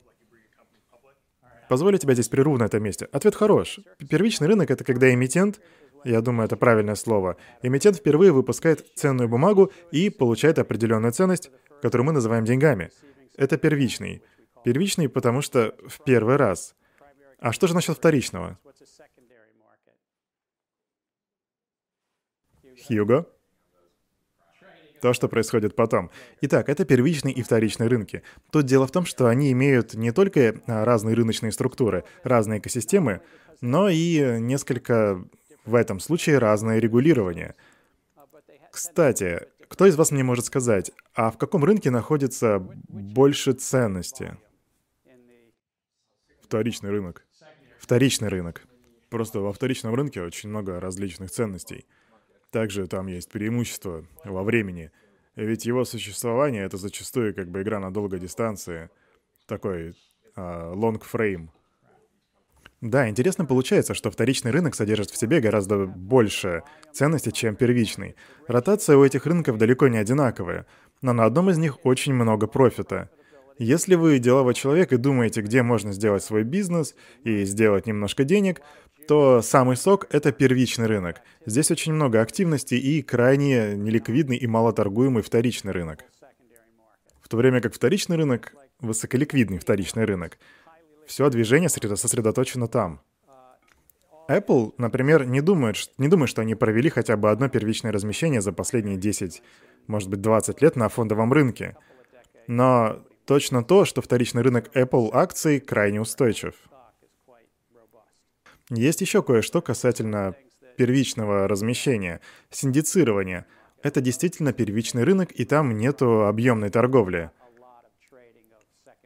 [1.70, 3.08] Позволю тебя здесь прерву на этом месте.
[3.12, 3.80] Ответ хорош.
[4.10, 5.60] Первичный рынок— это когда эмитент,
[6.04, 11.52] я думаю, это правильное слово, эмитент впервые выпускает ценную бумагу и получает определенную ценность,
[11.82, 12.92] которую мы называем деньгами.
[13.36, 14.22] Это первичный.
[14.64, 16.76] Первичный, потому что в первый раз.
[17.40, 18.58] А что же насчет вторичного?
[22.88, 23.26] Хьюго?
[25.02, 26.10] То, что происходит потом.
[26.42, 28.24] Итак, это первичный и вторичный рынки.
[28.52, 33.22] Тут дело в том, что они имеют не только а, разные рыночные структуры, разные экосистемы,
[33.62, 35.24] но и несколько,
[35.66, 37.56] в этом случае, разное регулирование.
[38.72, 44.38] Кстати, кто из вас мне может сказать, а в каком рынке находится больше ценности?
[46.42, 47.26] Вторичный рынок.
[47.80, 48.64] Вторичный рынок.
[49.10, 51.86] Просто во вторичном рынке очень много различных ценностей.
[52.52, 54.92] Также там есть преимущество во времени.
[55.36, 58.90] Ведь его существование— это зачастую как бы игра на долгой дистанции.
[59.46, 59.94] Такой
[60.36, 61.50] а, long frame.
[62.82, 68.16] Да, интересно получается, что вторичный рынок содержит в себе гораздо больше ценностей, чем первичный.
[68.48, 70.68] Ротация у этих рынков далеко не одинаковая,
[71.02, 73.10] но на одном из них очень много профита.
[73.58, 78.62] Если вы деловой человек и думаете, где можно сделать свой бизнес и сделать немножко денег,
[79.08, 81.22] то самый сок— это первичный рынок.
[81.46, 86.04] Здесь очень много активности и крайне неликвидный и малоторгуемый вторичный рынок.
[87.22, 90.38] В то время как вторичный рынок— высоколиквидный вторичный рынок.
[91.08, 93.02] Все движение сосредоточено там.
[94.30, 98.52] Apple, например, не думает, не думает, что они провели хотя бы одно первичное размещение за
[98.52, 99.42] последние 10,
[99.88, 101.78] может быть, 20 лет на фондовом рынке.
[102.48, 106.56] Но точно то, что вторичный рынок Apple акций крайне устойчив.
[108.70, 110.36] Есть еще кое-что касательно
[110.78, 113.46] первичного размещения, синдицирования.
[113.82, 117.32] Это действительно первичный рынок, и там нету объемной торговли.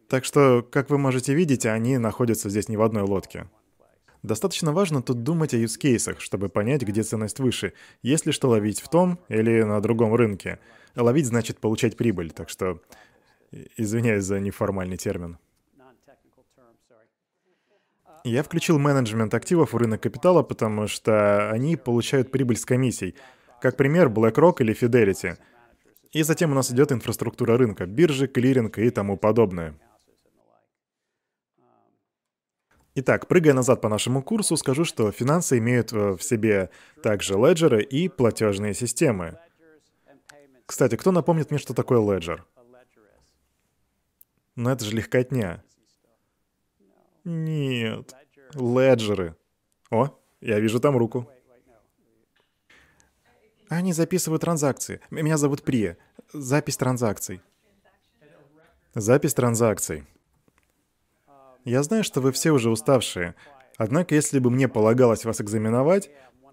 [0.09, 3.49] Так что, как вы можете видеть, они находятся здесь не в одной лодке.
[4.23, 8.81] Достаточно важно тут думать о юзкейсах, чтобы понять, где ценность выше, есть ли что ловить
[8.81, 10.59] в том или на другом рынке.
[10.95, 12.81] Ловить значит получать прибыль, так что
[13.77, 15.37] извиняюсь за неформальный термин.
[18.23, 23.15] Я включил менеджмент активов в рынок капитала, потому что они получают прибыль с комиссий.
[23.61, 25.37] Как пример, BlackRock или Fidelity.
[26.11, 29.75] И затем у нас идет инфраструктура рынка, биржи, клиринг и тому подобное.
[32.93, 36.69] Итак, прыгая назад по нашему курсу, скажу, что финансы имеют э, в себе
[37.01, 39.39] также леджеры и платежные системы.
[40.65, 42.45] Кстати, кто напомнит мне, что такое леджер?
[44.57, 45.63] Ну это же легкотня.
[47.23, 48.13] Нет.
[48.53, 49.35] Леджеры.
[49.89, 50.09] О,
[50.41, 51.29] я вижу там руку.
[53.69, 54.99] Они записывают транзакции.
[55.09, 55.97] Меня зовут Прия.
[56.33, 57.41] Запись транзакций.
[58.93, 60.03] Запись транзакций.
[61.63, 63.35] Я знаю, что вы все уже уставшие.
[63.77, 66.09] Однако, если бы мне полагалось вас экзаменовать,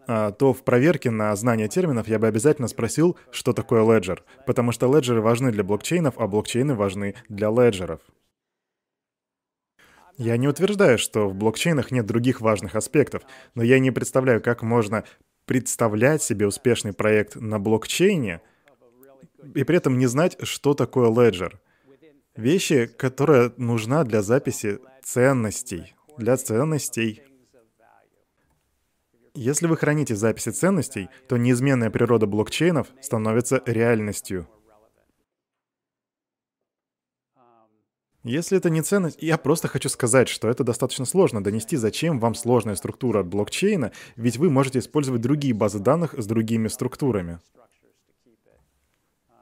[0.07, 4.73] а, то в проверке на знание терминов я бы обязательно спросил, что такое леджер, потому
[4.73, 8.01] что леджеры важны для блокчейнов, а блокчейны важны для леджеров.
[10.19, 13.23] Я не утверждаю, что в блокчейнах нет других важных аспектов,
[13.55, 15.05] но я не представляю, как можно
[15.47, 18.41] представлять себе успешный проект на блокчейне
[19.55, 21.61] и при этом не знать, что такое леджер.
[22.35, 25.95] Вещи, которая нужна для записи ценностей.
[26.19, 27.23] Для ценностей.
[29.35, 34.49] Если вы храните записи ценностей, то неизменная природа блокчейнов становится реальностью.
[38.29, 42.35] Если это не ценность, я просто хочу сказать, что это достаточно сложно донести, зачем вам
[42.35, 47.41] сложная структура блокчейна, ведь вы можете использовать другие базы данных с другими структурами.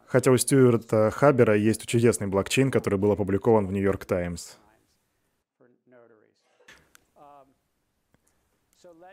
[0.07, 4.53] Хотя у Стюарта Хабера есть чудесный блокчейн, который был опубликован в Нью-Йорк Таймс.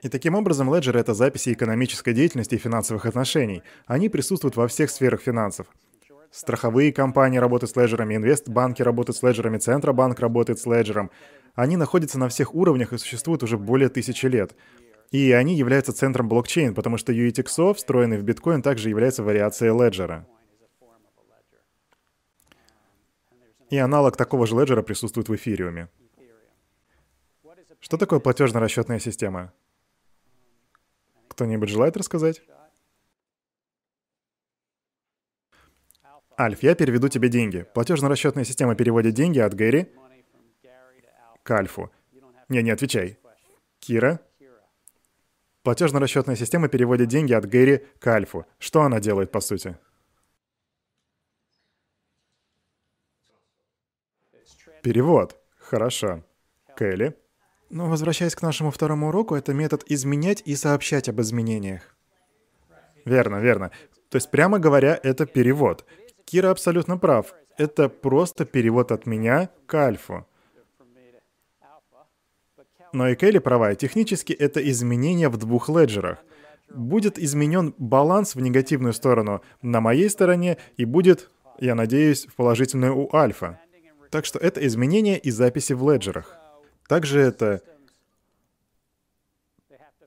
[0.03, 3.63] И таким образом, леджеры— это записи экономической деятельности и финансовых отношений.
[3.87, 5.65] Они присутствуют во всех сферах финансов.
[6.33, 11.11] Страховые компании работают с леджерами, инвестбанки работают с леджерами, Центробанк работает с леджером.
[11.53, 14.55] Они находятся на всех уровнях и существуют уже более тысячи лет.
[15.11, 20.27] И они являются центром блокчейн, потому что UETXO, встроенный в биткоин, также является вариацией леджера.
[23.69, 25.87] И аналог такого же леджера присутствует в эфириуме.
[27.79, 29.53] Что такое платежно-расчетная система?
[31.27, 32.41] Кто-нибудь желает рассказать?
[36.39, 37.65] Альф, я переведу тебе деньги.
[37.73, 39.91] Платежно-расчетная система переводит деньги от Гэри
[41.43, 41.91] к Альфу.
[42.49, 43.17] Не, не отвечай.
[43.79, 44.19] Кира?
[45.63, 48.45] Платежно-расчетная система переводит деньги от Гэри к Альфу.
[48.59, 49.77] Что она делает, по сути?
[54.81, 55.39] Перевод.
[55.57, 56.23] Хорошо.
[56.75, 57.15] Кэлли?
[57.69, 61.95] Но возвращаясь к нашему второму уроку, это метод изменять и сообщать об изменениях.
[63.05, 63.71] Верно, верно.
[64.09, 65.85] То есть, прямо говоря, это перевод.
[66.33, 67.35] Кира абсолютно прав.
[67.59, 70.25] Это просто перевод от меня к альфу.
[72.91, 76.17] Но и Келли права, технически это изменение в двух леджерах.
[76.73, 82.97] Будет изменен баланс в негативную сторону на моей стороне и будет, я надеюсь, в положительную
[82.97, 83.59] у альфа.
[84.09, 86.35] Так что это изменение и записи в леджерах.
[86.87, 87.61] Также это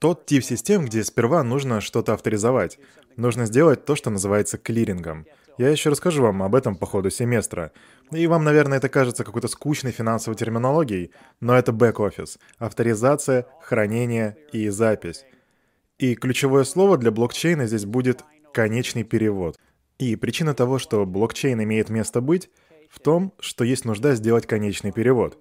[0.01, 2.81] тот тип систем, где сперва нужно что-то авторизовать.
[3.15, 5.25] Нужно сделать то, что называется клирингом.
[5.59, 7.73] Я еще расскажу вам об этом по ходу семестра.
[8.11, 14.69] И вам, наверное, это кажется какой-то скучной финансовой терминологией, но это бэк-офис, авторизация, хранение и
[14.69, 15.25] запись.
[15.99, 19.59] И ключевое слово для блокчейна здесь будет конечный перевод.
[19.99, 22.51] И причина того, что блокчейн имеет место быть,
[22.91, 25.39] в том, что есть нужда сделать конечный перевод.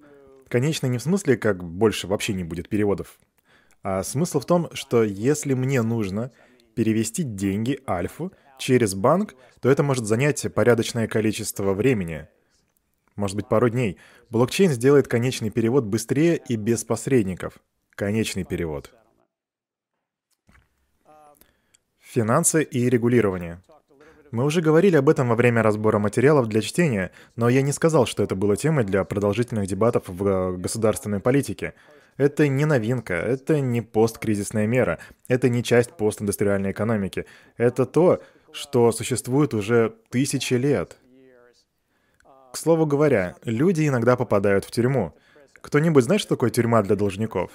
[0.48, 3.18] Конечный не в смысле, как больше вообще не будет переводов,
[3.84, 6.32] а смысл в том, что если мне нужно
[6.76, 12.28] перевести деньги Альфу через банк, то это может занять порядочное количество времени.
[13.16, 13.98] Может быть, пару дней.
[14.30, 17.60] Блокчейн сделает конечный перевод быстрее и без посредников.
[17.96, 18.94] Конечный перевод.
[22.00, 23.62] Финансы и регулирование.
[24.32, 28.06] Мы уже говорили об этом во время разбора материалов для чтения, но я не сказал,
[28.06, 31.74] что это было темой для продолжительных дебатов в э, государственной политике.
[32.18, 37.26] Это не новинка, это не посткризисная мера, это не часть постиндустриальной экономики.
[37.58, 38.22] Это то,
[38.56, 40.98] что существует уже тысячи лет.
[42.54, 45.14] К слову говоря, люди иногда попадают в тюрьму.
[45.62, 47.52] Кто-нибудь знает, что такое тюрьма для должников?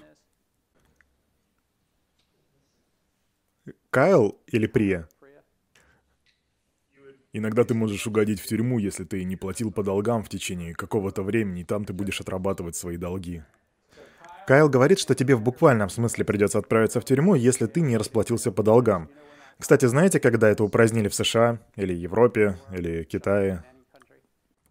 [3.88, 5.08] Кайл или Прия?
[7.32, 11.22] Иногда ты можешь угодить в тюрьму, если ты не платил по долгам в течение какого-то
[11.22, 13.42] времени, и там ты будешь отрабатывать свои долги.
[14.46, 18.50] Кайл говорит, что тебе в буквальном смысле придется отправиться в тюрьму, если ты не расплатился
[18.52, 19.08] по долгам.
[19.60, 23.62] Кстати, знаете, когда это упразднили в США, или Европе, или Китае?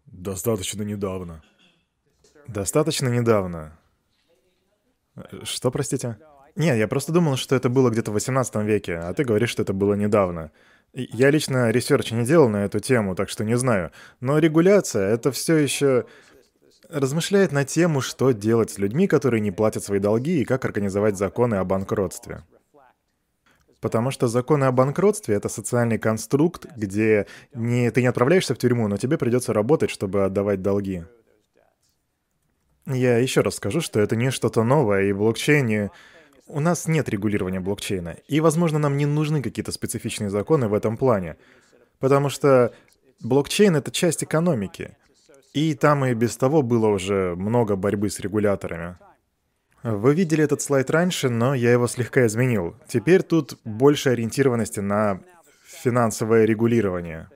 [0.06, 1.42] Достаточно недавно.
[2.48, 3.78] Достаточно недавно.
[5.44, 6.18] Что, простите?
[6.56, 9.62] Нет, я просто думал, что это было где-то в 18 веке, а ты говоришь, что
[9.62, 10.50] это было недавно.
[10.92, 13.92] Я лично research не делал на эту тему, так что не знаю.
[14.18, 16.06] Но регуляция— это все еще
[16.88, 21.16] размышляет на тему, что делать с людьми, которые не платят свои долги, и как организовать
[21.16, 22.42] законы о банкротстве.
[23.80, 28.88] Потому что законы о банкротстве— это социальный конструкт, где не, ты не отправляешься в тюрьму,
[28.88, 31.04] но тебе придется работать, чтобы отдавать долги.
[32.86, 35.90] Я еще раз скажу, что это не что-то новое, и в блокчейне
[36.46, 38.16] у нас нет регулирования блокчейна.
[38.26, 41.36] И, возможно, нам не нужны какие-то специфичные законы в этом плане.
[42.00, 42.72] Потому что
[43.20, 44.96] блокчейн— это часть экономики.
[45.54, 48.96] И там и без того было уже много борьбы с регуляторами.
[49.82, 52.76] Вы видели этот слайд раньше, но я его слегка изменил.
[52.86, 55.22] Теперь тут больше ориентированности на
[55.64, 57.28] финансовое регулирование.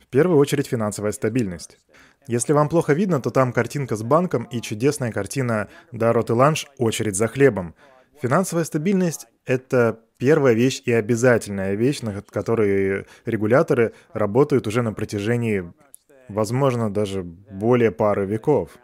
[0.00, 1.78] В первую очередь финансовая стабильность.
[2.26, 6.66] Если вам плохо видно, то там картинка с банком и чудесная картина «Дарот и ланш.
[6.78, 7.76] Очередь за хлебом».
[8.20, 15.72] Финансовая стабильность— это первая вещь и обязательная вещь, над которой регуляторы работают уже на протяжении,
[16.28, 18.76] возможно, даже более пары веков.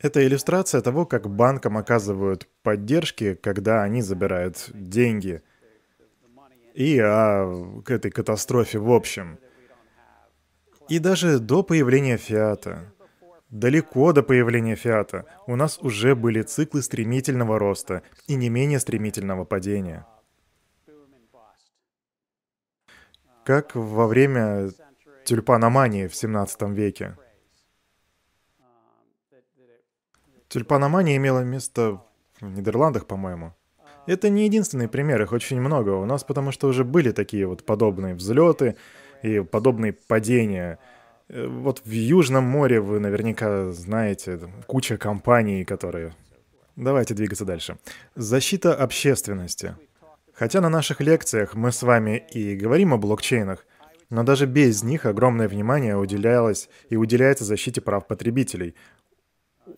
[0.00, 5.42] Это иллюстрация того, как банкам оказывают поддержки, когда они забирают деньги.
[6.74, 9.38] И о этой катастрофе в общем.
[10.88, 12.92] И даже до появления фиата,
[13.50, 19.44] далеко до появления фиата, у нас уже были циклы стремительного роста и не менее стремительного
[19.44, 20.06] падения.
[23.44, 24.70] Как во время
[25.24, 27.16] тюльпаномании в 17 веке.
[30.48, 32.00] Тюльпаномания имела место
[32.40, 33.54] в Нидерландах, по-моему.
[34.06, 35.90] Это не единственный пример, их очень много.
[35.90, 38.76] У нас потому что уже были такие вот подобные взлеты
[39.22, 40.78] и подобные падения.
[41.28, 46.14] Э, вот в Южном море вы наверняка знаете куча компаний, которые...
[46.76, 47.76] Давайте двигаться дальше.
[48.14, 49.74] Защита общественности.
[50.32, 53.66] Хотя на наших лекциях мы с вами и говорим о блокчейнах,
[54.08, 58.74] но даже без них огромное внимание уделялось и уделяется защите прав потребителей,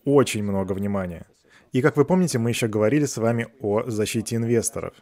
[0.05, 1.25] очень много внимания.
[1.71, 4.93] И как вы помните, мы еще говорили с вами о защите инвесторов.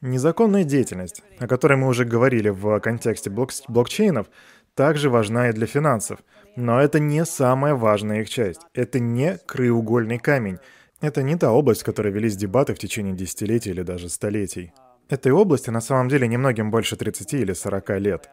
[0.00, 4.26] Незаконная деятельность, о которой мы уже говорили в контексте блок блокчейнов,
[4.74, 6.18] также важна и для финансов.
[6.56, 8.60] Но это не самая важная их часть.
[8.74, 10.58] Это не краеугольный камень.
[11.00, 14.72] Это не та область, в которой велись дебаты в течение десятилетий или даже столетий.
[15.08, 18.30] Этой области на самом деле немногим больше 30 или 40 лет.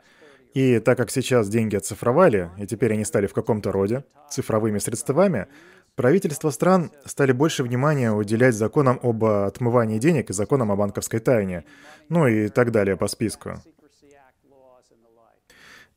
[0.53, 5.47] И так как сейчас деньги оцифровали, и теперь они стали в каком-то роде цифровыми средствами,
[5.95, 11.63] правительства стран стали больше внимания уделять законам об отмывании денег и законам о банковской тайне,
[12.09, 13.61] ну и так далее по списку.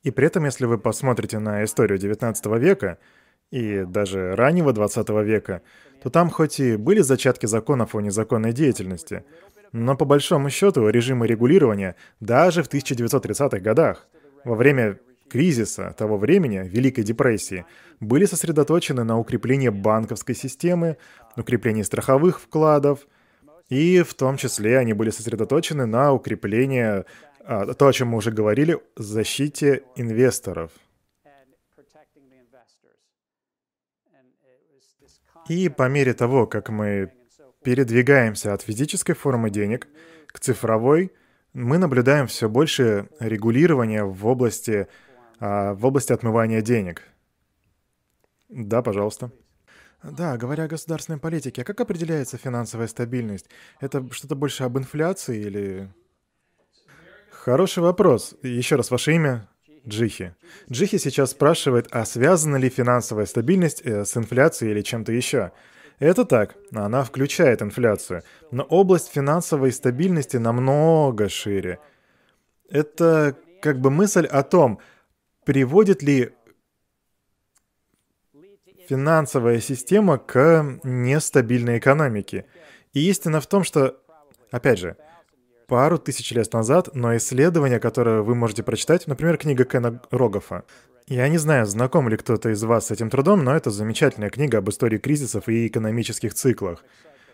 [0.05, 2.98] И при этом, если вы посмотрите на историю 19 века
[3.50, 5.62] и даже раннего 20 века,
[6.02, 9.24] то там хоть и были зачатки законов о незаконной деятельности,
[9.72, 14.07] но по большому счету режимы регулирования даже в 1930-х годах,
[14.45, 17.64] во время кризиса того времени, Великой депрессии,
[18.01, 20.97] были сосредоточены на укреплении банковской системы,
[21.36, 23.07] укреплении страховых вкладов,
[23.68, 27.05] и в том числе они были сосредоточены на укреплении
[27.47, 30.70] а, то, о чем мы уже говорили, защите инвесторов.
[35.49, 37.12] И по мере того, как мы
[37.62, 39.88] передвигаемся от физической формы денег
[40.28, 41.12] к цифровой,
[41.55, 44.88] мы наблюдаем все больше регулирования в области,
[45.40, 47.02] а, в области отмывания денег.
[48.48, 49.30] Да, пожалуйста.
[50.02, 53.48] Да, говоря о государственной политике, а как определяется финансовая стабильность?
[53.80, 55.88] Это что-то больше об инфляции или...
[57.30, 58.34] Хороший вопрос.
[58.42, 59.48] Еще раз, ваше имя?
[59.86, 60.34] Джихи.
[60.70, 65.52] Джихи сейчас спрашивает, а связана ли финансовая стабильность э, с инфляцией или чем-то еще?
[65.99, 71.78] Это так, она включает инфляцию, но область финансовой стабильности намного шире.
[72.68, 74.80] Это как бы мысль о том,
[75.45, 76.32] приводит ли
[78.88, 82.47] финансовая система к нестабильной экономике.
[82.92, 83.99] И истина в том, что,
[84.51, 84.97] опять же,
[85.66, 90.64] пару тысяч лет назад, но исследование, которое вы можете прочитать, например, книга Кена Рогофа.
[91.07, 94.59] Я не знаю, знаком ли кто-то из вас с этим трудом, но это замечательная книга
[94.59, 96.82] об истории кризисов и экономических циклах.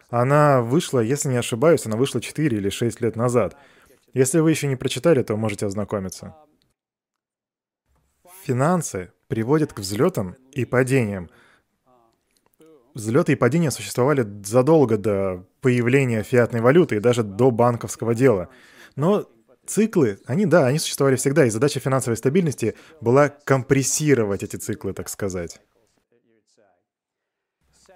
[0.09, 3.57] Она вышла, если не ошибаюсь, она вышла 4 или 6 лет назад.
[4.13, 6.35] Если вы еще не прочитали, то можете ознакомиться.
[8.45, 11.31] Финансы приводят к взлетам и падениям,
[12.95, 18.49] Взлеты и падения существовали задолго до появления фиатной валюты и даже до банковского дела.
[18.97, 19.29] Но
[19.67, 25.09] циклы, они, да, они существовали всегда, и задача финансовой стабильности была компрессировать эти циклы, так
[25.09, 25.61] сказать.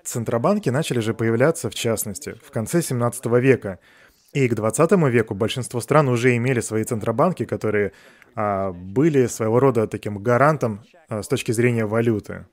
[0.05, 3.79] Центробанки начали же появляться, в частности, в конце 17 века.
[4.33, 7.93] И к 20 веку большинство стран уже имели свои центробанки, которые
[8.35, 12.47] а, были своего рода таким гарантом а, с точки зрения валюты.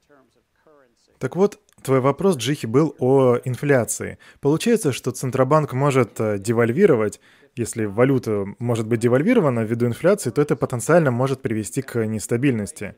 [1.18, 4.20] Так вот, Твой вопрос, Джихи, был о инфляции.
[4.40, 7.20] Получается, что Центробанк может э, девальвировать,
[7.56, 12.96] если валюта может быть девальвирована ввиду инфляции, то это потенциально может привести к нестабильности.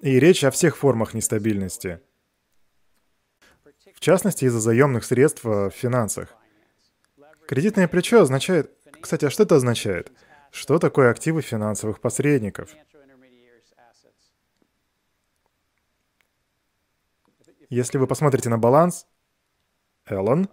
[0.00, 2.00] И речь о всех формах нестабильности.
[3.94, 6.34] В частности, из-за заемных средств в финансах.
[7.46, 8.70] Кредитное плечо означает...
[9.00, 10.12] Кстати, а что это означает?
[10.50, 12.70] Что такое активы финансовых посредников?
[17.70, 19.06] Если вы посмотрите на баланс,
[20.06, 20.48] Эллен.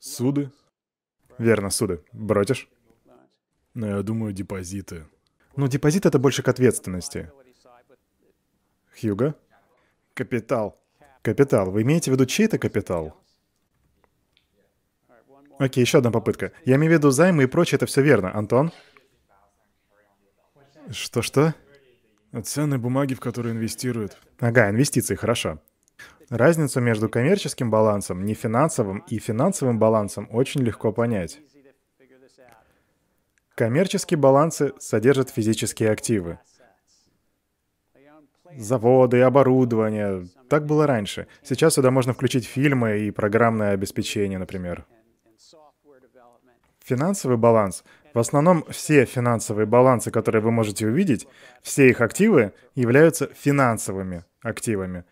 [0.00, 0.50] Суды.
[1.38, 2.02] Верно, суды.
[2.12, 2.68] Бротишь?
[3.74, 5.06] Но я думаю, депозиты.
[5.56, 7.30] Ну, депозит— это больше к ответственности.
[8.98, 9.34] Хьюга?
[10.14, 10.82] Капитал.
[11.22, 11.70] Капитал.
[11.70, 13.14] Вы имеете в виду чей-то капитал?
[15.58, 16.52] Окей, еще одна попытка.
[16.64, 18.34] Я имею в виду займы и прочее, это все верно.
[18.34, 18.72] Антон?
[20.90, 21.54] Что-что?
[22.42, 24.16] Ценные бумаги, в которые инвестируют.
[24.38, 25.60] Ага, инвестиции, хорошо.
[26.28, 31.40] Разницу между коммерческим балансом, нефинансовым и финансовым балансом очень легко понять.
[33.56, 36.38] Коммерческие балансы содержат физические активы.
[38.56, 40.28] Заводы, оборудование.
[40.48, 41.26] Так было раньше.
[41.42, 44.86] Сейчас сюда можно включить фильмы и программное обеспечение, например.
[46.84, 51.28] Финансовый баланс в основном все финансовые балансы, которые вы можете увидеть,
[51.62, 55.04] все их активы являются финансовыми активами.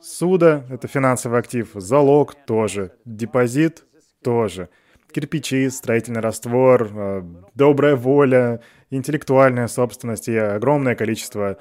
[0.00, 3.84] Суда— это финансовый актив, залог— тоже, депозит—
[4.22, 4.68] тоже,
[5.12, 7.22] кирпичи, строительный раствор, э,
[7.54, 11.58] добрая воля, интеллектуальная собственность и огромное количество,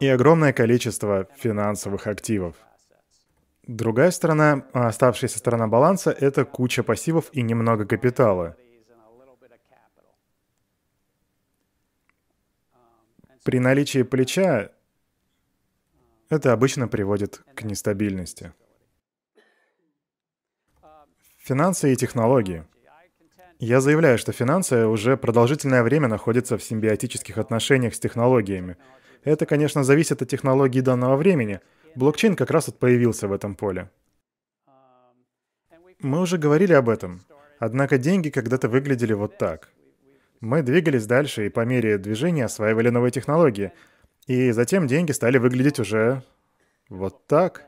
[0.00, 2.56] и огромное количество финансовых активов.
[3.66, 8.56] Другая сторона, оставшаяся сторона баланса— это куча пассивов и немного капитала—
[13.46, 14.70] При наличии плеча
[16.28, 18.52] это обычно приводит к нестабильности.
[21.38, 22.64] Финансы и технологии.
[23.58, 28.76] Я заявляю, что финансы уже продолжительное время находятся в симбиотических отношениях с технологиями.
[29.24, 31.60] Это, конечно, зависит от технологии данного времени.
[31.94, 33.90] Блокчейн как раз вот появился в этом поле.
[36.00, 37.22] Мы уже говорили об этом.
[37.58, 39.70] Однако деньги когда-то выглядели вот так.
[40.40, 43.72] Мы двигались дальше и по мере движения осваивали новые технологии.
[44.26, 46.22] И затем деньги стали выглядеть уже
[46.88, 47.64] вот так.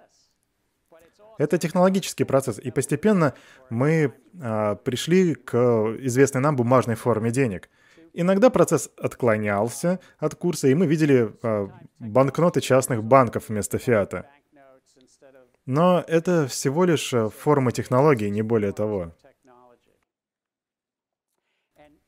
[1.38, 3.32] Это технологический процесс, и постепенно
[3.70, 5.54] мы а, пришли к
[6.00, 7.70] известной нам бумажной форме денег.
[8.12, 14.28] Иногда процесс отклонялся от курса, и мы видели а, банкноты частных банков вместо фиата.
[15.64, 19.14] Но это всего лишь а, форма технологии, не более того.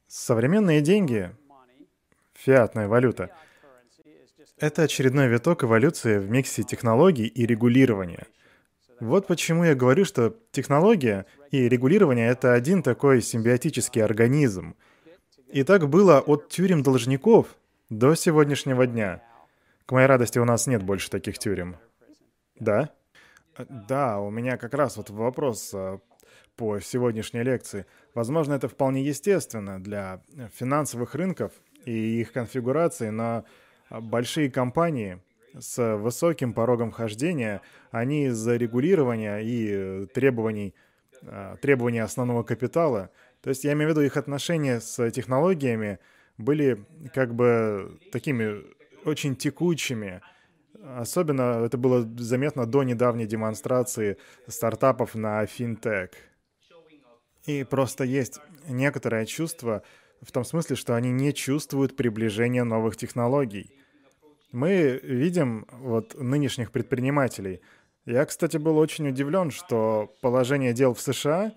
[0.08, 1.30] Современные деньги,
[2.34, 3.30] фиатная валюта,
[4.60, 8.26] это очередной виток эволюции в миксе технологий и регулирования–
[9.00, 14.76] вот почему я говорю, что технология и регулирование— это один такой симбиотический организм.
[15.48, 17.56] И так было от тюрем должников
[17.88, 19.22] до сегодняшнего дня.
[19.86, 21.76] К моей радости, у нас нет больше таких тюрем.
[22.56, 22.90] Да?
[23.70, 25.98] Да, у меня как раз вот вопрос а,
[26.56, 27.86] по сегодняшней лекции.
[28.14, 30.22] Возможно, это вполне естественно для
[30.54, 31.52] финансовых рынков
[31.86, 33.44] и их конфигурации, но
[33.90, 35.18] большие компании—
[35.58, 40.74] с высоким порогом хождения, они из-за регулирования и требований,
[41.22, 43.10] а, требований основного капитала,
[43.42, 45.98] то есть я имею в виду их отношения с технологиями,
[46.38, 46.84] были
[47.14, 48.62] как бы такими
[49.04, 50.22] очень текучими.
[50.82, 54.16] Особенно это было заметно до недавней демонстрации
[54.46, 56.10] стартапов на финтех.
[57.44, 59.82] И просто есть некоторое чувство
[60.22, 63.79] в том смысле, что они не чувствуют приближения новых технологий.
[64.52, 67.60] Мы видим вот нынешних предпринимателей.
[68.04, 71.52] Я, кстати, был очень удивлен, что положение дел в США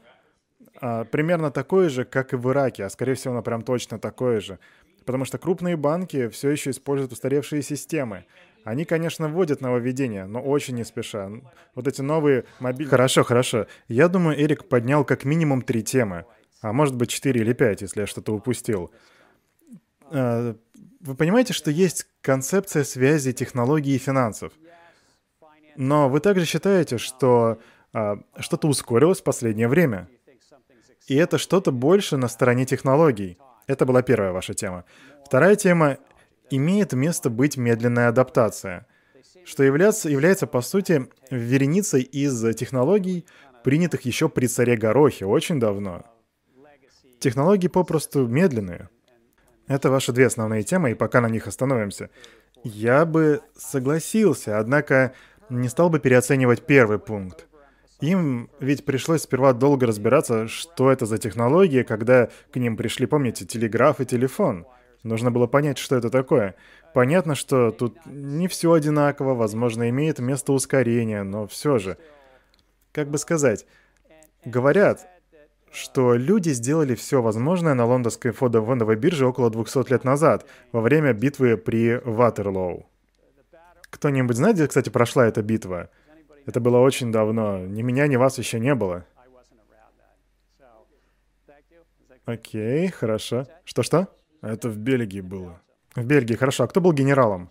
[0.79, 4.39] а, примерно такое же, как и в Ираке, а скорее всего, оно прям точно такое
[4.39, 4.59] же.
[5.05, 8.25] Потому что крупные банки все еще используют устаревшие системы.
[8.63, 11.29] Они, конечно, вводят нововведения, но очень не спеша.
[11.75, 12.89] Вот эти новые мобильные...
[12.89, 13.67] Хорошо, хорошо.
[13.87, 16.25] Я думаю, Эрик поднял как минимум три темы.
[16.61, 18.91] А может быть, четыре или пять, если я что-то упустил.
[21.03, 24.53] Вы понимаете, что есть концепция связи технологий и финансов.
[25.75, 27.59] Но вы также считаете, что
[27.93, 30.07] а, что-то ускорилось в последнее время.
[31.07, 33.37] И это что-то больше на стороне технологий.
[33.67, 34.85] Это была первая ваша тема.
[35.25, 35.97] Вторая тема—
[36.49, 38.85] имеет место быть медленная адаптация,
[39.43, 43.25] что является, является по сути, вереницей из технологий,
[43.63, 46.03] принятых еще при царе Горохе очень давно.
[47.19, 48.89] Технологии попросту медленные.
[49.67, 52.09] Это ваши две основные темы, и пока на них остановимся.
[52.63, 55.13] Я бы согласился, однако
[55.49, 57.47] не стал бы переоценивать первый пункт.
[58.01, 63.45] Им ведь пришлось сперва долго разбираться, что это за технологии, когда к ним пришли, помните,
[63.45, 64.65] телеграф и телефон.
[65.03, 66.55] Нужно было понять, что это такое.
[66.93, 71.97] Понятно, что тут не все одинаково, возможно, имеет место ускорение, но все же.
[72.91, 73.65] Как бы сказать,
[74.45, 75.07] говорят,
[75.73, 81.13] что люди сделали все возможное на лондонской фондовой бирже около 200 лет назад, во время
[81.13, 82.85] битвы при Ватерлоу.
[83.89, 85.89] Кто-нибудь знает, где, кстати, прошла эта битва?
[86.45, 87.59] Это было очень давно.
[87.59, 89.05] Ни меня, ни вас еще не было.
[92.25, 93.47] Окей, хорошо.
[93.65, 94.07] Что-что?
[94.41, 95.61] Это в Бельгии было.
[95.95, 96.63] В Бельгии, хорошо.
[96.63, 97.49] А кто был генералом?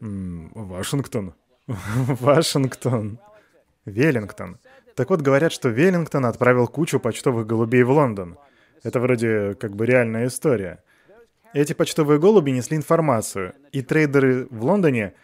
[0.00, 1.34] М -м, Вашингтон.
[1.66, 3.18] Вашингтон.
[3.84, 4.58] Веллингтон.
[4.94, 8.38] Так вот, говорят, что Веллингтон отправил кучу почтовых голубей в Лондон.
[8.84, 10.82] Это вроде как бы реальная история.
[11.52, 15.14] Эти почтовые голуби несли информацию, и трейдеры в Лондоне,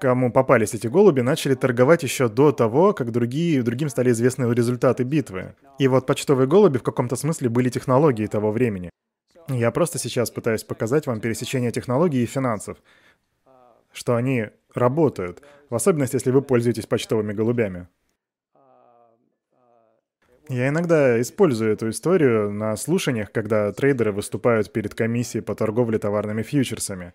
[0.00, 5.04] кому попались эти голуби, начали торговать еще до того, как другие, другим стали известны результаты
[5.04, 5.54] битвы.
[5.78, 8.90] И вот почтовые голуби в каком-то смысле были технологией того времени.
[9.48, 12.78] Я просто сейчас пытаюсь показать вам пересечение технологий и финансов,
[13.92, 17.88] что они работают, в особенности, если вы пользуетесь почтовыми голубями.
[20.48, 26.42] Я иногда использую эту историю на слушаниях, когда трейдеры выступают перед комиссией по торговле товарными
[26.42, 27.14] фьючерсами.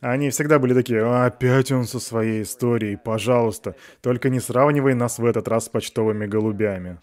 [0.00, 5.24] Они всегда были такие, опять он со своей историей, пожалуйста, только не сравнивай нас в
[5.24, 6.98] этот раз с почтовыми голубями.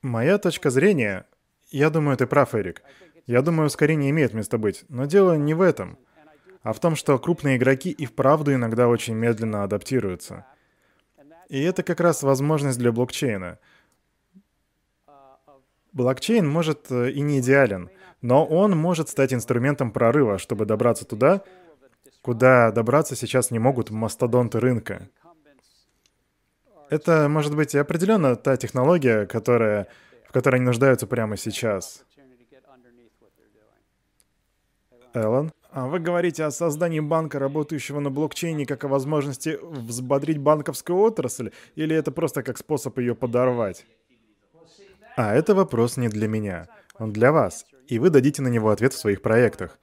[0.00, 1.26] Моя точка зрения,
[1.70, 2.82] я думаю, ты прав, Эрик.
[3.26, 5.98] Я думаю, ускорение имеет место быть, но дело не в этом,
[6.62, 10.46] а в том, что крупные игроки и вправду иногда очень медленно адаптируются.
[11.50, 13.58] И это как раз возможность для блокчейна—
[15.92, 21.42] Блокчейн может э, и не идеален, но он может стать инструментом прорыва, чтобы добраться туда,
[22.22, 25.08] куда добраться сейчас не могут мастодонты рынка.
[26.90, 29.88] Это может быть определенно та технология, которая
[30.28, 32.04] в которой они нуждаются прямо сейчас.
[35.14, 35.50] Эллен?
[35.70, 41.50] А вы говорите о создании банка, работающего на блокчейне, как о возможности взбодрить банковскую отрасль,
[41.76, 43.86] или это просто как способ ее подорвать?
[45.18, 48.92] А это вопрос не для меня, он для вас, и вы дадите на него ответ
[48.92, 49.80] в своих проектах.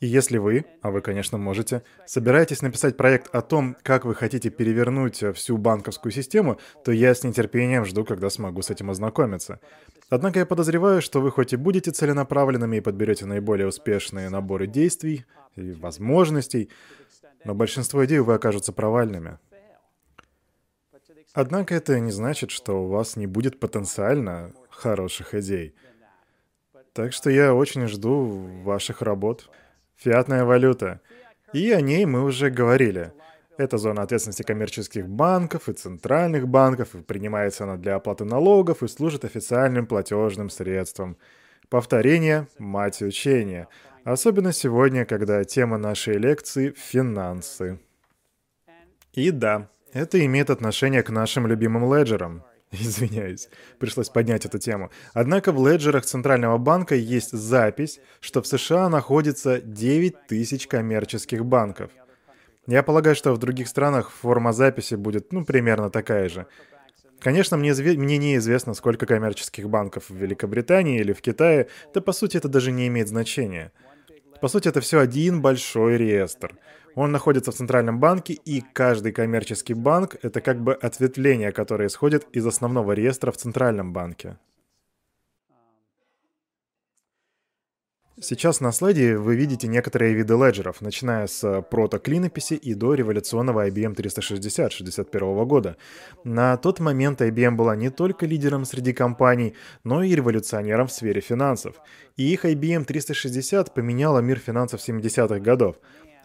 [0.00, 4.48] И если вы, а вы, конечно, можете, собираетесь написать проект о том, как вы хотите
[4.48, 9.60] перевернуть всю банковскую систему, то я с нетерпением жду, когда смогу с этим ознакомиться.
[10.08, 15.26] Однако я подозреваю, что вы хоть и будете целенаправленными и подберете наиболее успешные наборы действий
[15.56, 16.70] и возможностей,
[17.44, 19.36] но большинство идей, вы окажутся провальными.
[21.34, 25.74] Однако это не значит, что у вас не будет потенциально хороших идей.
[26.92, 28.24] Так что я очень жду
[28.64, 29.48] ваших работ.
[29.96, 31.00] Фиатная валюта.
[31.52, 33.12] И о ней мы уже говорили.
[33.56, 38.88] Это зона ответственности коммерческих банков и центральных банков, и принимается она для оплаты налогов и
[38.88, 41.16] служит официальным платежным средством.
[41.68, 43.68] Повторение– мать учения.
[44.04, 47.78] Особенно сегодня, когда тема нашей лекции– финансы.
[49.12, 52.42] И да, это имеет отношение к нашим любимым леджерам.
[52.72, 53.48] Извиняюсь,
[53.78, 54.90] пришлось поднять эту тему.
[55.12, 61.90] Однако в леджерах Центрального банка есть запись, что в США находится 9 тысяч коммерческих банков.
[62.68, 66.46] Я полагаю, что в других странах форма записи будет, ну, примерно такая же.
[67.18, 72.36] Конечно, мне, мне неизвестно, сколько коммерческих банков в Великобритании или в Китае, да по сути
[72.36, 73.72] это даже не имеет значения.
[74.40, 76.54] По сути, это все один большой реестр.
[76.94, 82.26] Он находится в Центральном банке, и каждый коммерческий банк— это как бы ответвление, которое исходит
[82.32, 84.36] из основного реестра в Центральном банке.
[88.22, 93.94] Сейчас на слайде вы видите некоторые виды леджеров, начиная с прото-клинописи и до революционного IBM
[93.94, 95.78] 360 61 года.
[96.22, 101.22] На тот момент IBM была не только лидером среди компаний, но и революционером в сфере
[101.22, 101.76] финансов.
[102.16, 105.76] И их IBM 360 поменяла мир финансов 70-х годов.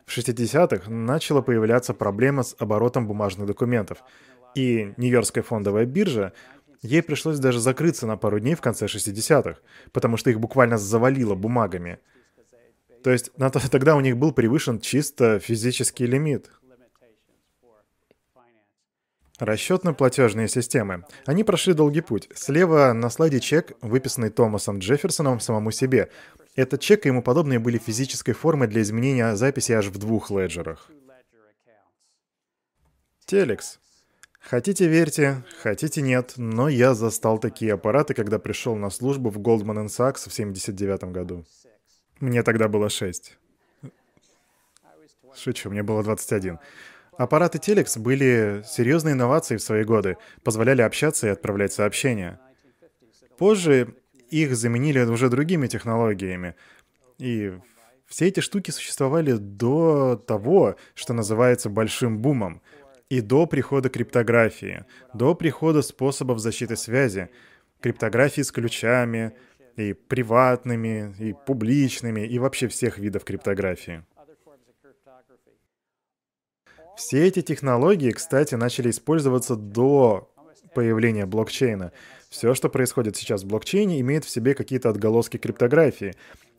[0.05, 4.03] В 60-х начала появляться проблема с оборотом бумажных документов.
[4.53, 6.33] И Нью-Йоркская фондовая биржа
[6.85, 9.59] Ей пришлось даже закрыться на пару дней в конце 60-х,
[9.91, 11.97] потому что их буквально завалило бумагами.
[13.03, 16.51] То есть на то, тогда у них был превышен чисто физический лимит.
[19.39, 21.05] Расчетно-платежные системы.
[21.25, 22.29] Они прошли долгий путь.
[22.35, 26.09] Слева на слайде чек, выписанный Томасом Джефферсоном самому себе.
[26.55, 30.89] Этот чек и ему подобные были физической формой для изменения записи аж в двух леджерах.
[33.25, 33.79] Телекс.
[34.39, 39.87] Хотите верьте, хотите нет, но я застал такие аппараты, когда пришел на службу в Goldman
[39.87, 41.45] Sachs в 79 году.
[42.19, 43.37] Мне тогда было 6.
[45.35, 46.59] Шучу, мне было 21.
[47.17, 52.39] Аппараты Telex были серьезной инновацией в свои годы, позволяли общаться и отправлять сообщения.
[53.37, 53.95] Позже
[54.43, 56.55] их заменили уже другими технологиями.
[57.17, 57.53] И
[58.07, 62.61] все эти штуки существовали до того, что называется большим бумом—
[63.09, 67.29] и до прихода криптографии, до прихода способов защиты связи,
[67.81, 69.33] криптографии с ключами,
[69.75, 74.03] и приватными, и публичными, и вообще всех видов криптографии.
[76.95, 80.31] Все эти технологии, кстати, начали использоваться до
[80.73, 81.91] появления блокчейна.
[82.35, 86.13] Все, что происходит сейчас в блокчейне, имеет в себе какие-то отголоски криптографии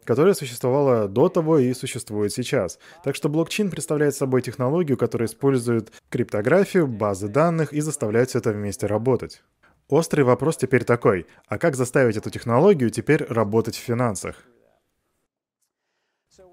[0.05, 2.79] которая существовала до того и существует сейчас.
[3.03, 8.53] Так что блокчейн представляет собой технологию, которая использует криптографию, базы данных и заставляет все это
[8.53, 9.43] вместе работать.
[9.89, 14.45] Острый вопрос теперь такой, а как заставить эту технологию теперь работать в финансах?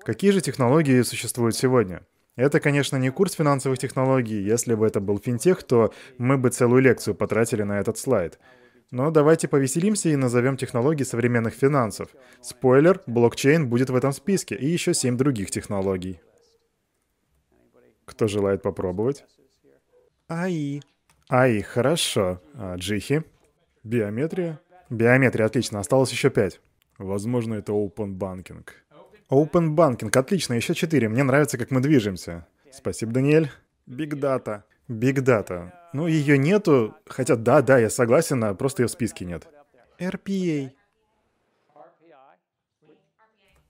[0.04, 2.02] Какие же технологии существуют сегодня?
[2.36, 4.42] Это, конечно, не курс финансовых технологий.
[4.42, 8.40] Если бы это был финтех, то мы бы целую лекцию потратили на этот слайд.
[8.94, 12.10] Но давайте повеселимся и назовем технологии современных финансов.
[12.42, 16.22] Спойлер, блокчейн будет в этом списке и еще семь других технологий.
[18.06, 19.26] Кто желает попробовать?
[20.28, 20.82] АИ.
[21.28, 22.40] АИ, хорошо.
[22.54, 23.24] А Джихи?
[23.84, 24.60] Биометрия?
[24.92, 25.80] Биометрия, отлично.
[25.80, 26.62] Осталось еще пять.
[27.00, 28.64] Возможно, это Open Banking.
[29.32, 31.10] Open Banking, отлично, еще четыре.
[31.10, 32.46] Мне нравится, как мы движемся.
[32.72, 33.50] Спасибо, Даниэль.
[33.90, 34.62] Big Data.
[34.88, 35.72] Big Data.
[35.94, 39.48] Ну, ее нету, хотя да, да, я согласен, а просто ее в списке нет.
[40.00, 40.72] RPA.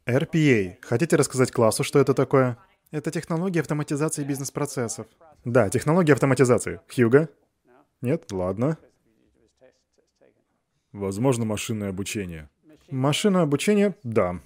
[0.05, 0.77] RPA.
[0.81, 2.57] Хотите рассказать классу, что это такое?
[2.91, 5.07] Это технология автоматизации бизнес-процессов.
[5.43, 6.79] Да, технология автоматизации.
[6.93, 7.29] Хьюга?
[8.01, 8.31] Нет?
[8.31, 8.77] Ладно.
[10.91, 12.49] Возможно, машинное обучение.
[12.89, 13.95] Машинное обучение?
[14.03, 14.39] Да.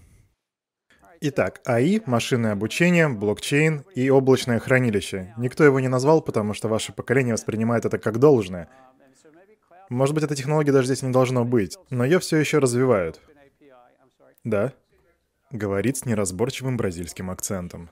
[1.19, 5.33] Итак, АИ, машинное обучение, блокчейн и облачное хранилище.
[5.37, 8.69] Никто его не назвал, потому что ваше поколение воспринимает это как должное.
[9.89, 13.19] Может быть, этой технологии даже здесь не должно быть, но ее все еще развивают.
[14.43, 14.73] Да.
[15.49, 17.89] Говорит с неразборчивым бразильским акцентом.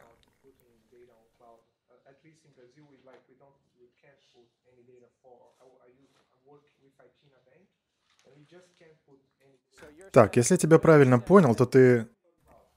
[10.11, 12.07] Так, если я тебя правильно понял, то ты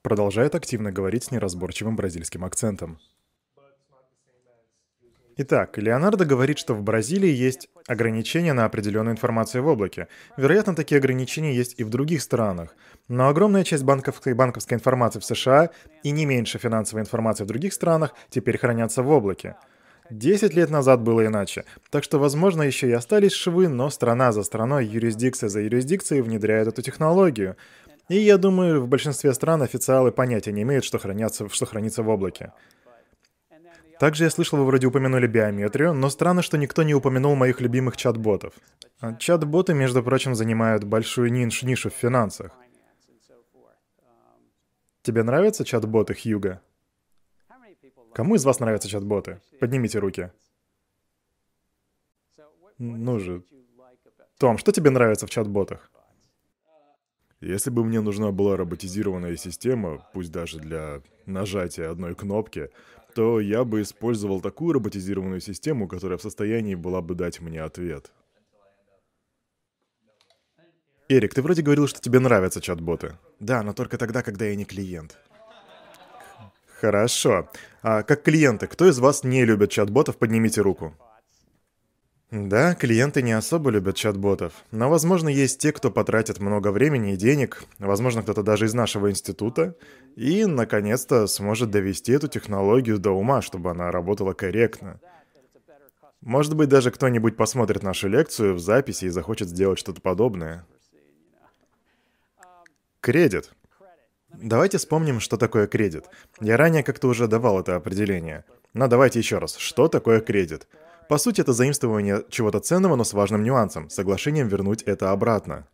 [0.09, 2.99] продолжает активно говорить с неразборчивым бразильским акцентом.
[5.37, 10.09] Итак, Леонардо говорит, что в Бразилии есть ограничения на определенную информацию в облаке.
[10.39, 12.75] Вероятно, такие ограничения есть и в других странах.
[13.09, 15.69] Но огромная часть банковской, банковской информации в США
[16.03, 19.57] и не меньше финансовой информации в других странах теперь хранятся в облаке.
[20.09, 21.65] Десять лет назад было иначе.
[21.91, 26.69] Так что, возможно, еще и остались швы, но страна за страной, юрисдикция за юрисдикцией внедряет
[26.69, 27.57] эту технологию.
[28.09, 32.09] И я думаю, в большинстве стран официалы понятия не имеют, что, хранятся, что хранится в
[32.09, 32.53] облаке.
[34.01, 37.97] Также я слышал, вы вроде упомянули биометрию, но странно, что никто не упомянул моих любимых
[37.97, 38.55] чат-ботов.
[39.01, 42.53] А чат-боты, между прочим, занимают большую нишу, нишу в финансах.
[45.03, 46.63] Тебе нравятся чат-боты, Хьюга?
[48.15, 49.41] Кому из вас нравятся чат-боты?
[49.61, 50.31] Поднимите руки.
[52.79, 53.43] Ну же.
[54.39, 55.91] Том, что тебе нравится в чат-ботах?
[57.41, 62.71] Если бы мне нужна была роботизированная система, пусть даже для нажатия одной кнопки,
[63.15, 68.11] то я бы использовал такую роботизированную систему, которая в состоянии была бы дать мне ответ.
[71.09, 73.17] Эрик, ты вроде говорил, что тебе нравятся чат-боты.
[73.41, 75.17] Да, но только тогда, когда я не клиент.
[76.81, 77.49] Хорошо.
[77.83, 80.95] А как клиенты, кто из вас не любит чат-ботов, поднимите руку.
[82.31, 87.17] Да, клиенты не особо любят чат-ботов, но, возможно, есть те, кто потратит много времени и
[87.17, 89.75] денег, возможно, кто-то даже из нашего института,
[90.15, 95.01] и, наконец-то, сможет довести эту технологию до ума, чтобы она работала корректно.
[96.21, 100.67] Может быть, даже кто-нибудь посмотрит нашу лекцию в записи и захочет сделать что-то подобное.
[103.01, 103.53] Кредит.
[104.29, 106.05] Давайте вспомним, что такое кредит.
[106.41, 108.45] Я ранее как-то уже давал это определение.
[108.75, 109.57] Но давайте еще раз.
[109.57, 110.67] Что такое кредит?
[111.09, 115.67] По сути, это заимствование чего-то ценного, но с важным нюансом, соглашением вернуть это обратно.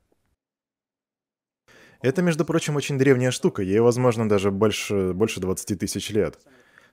[2.02, 6.38] Это, между прочим, очень древняя штука, ей, возможно, даже больше, больше 20 тысяч лет.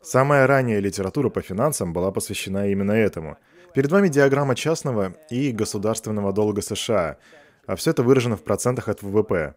[0.02, 3.38] Самая ранняя литература по финансам была посвящена именно этому.
[3.76, 7.18] Перед вами диаграмма частного и государственного долга США,
[7.68, 9.54] а все это выражено в процентах от ВВП.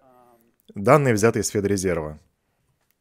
[0.74, 2.18] Данные взяты из Федрезерва.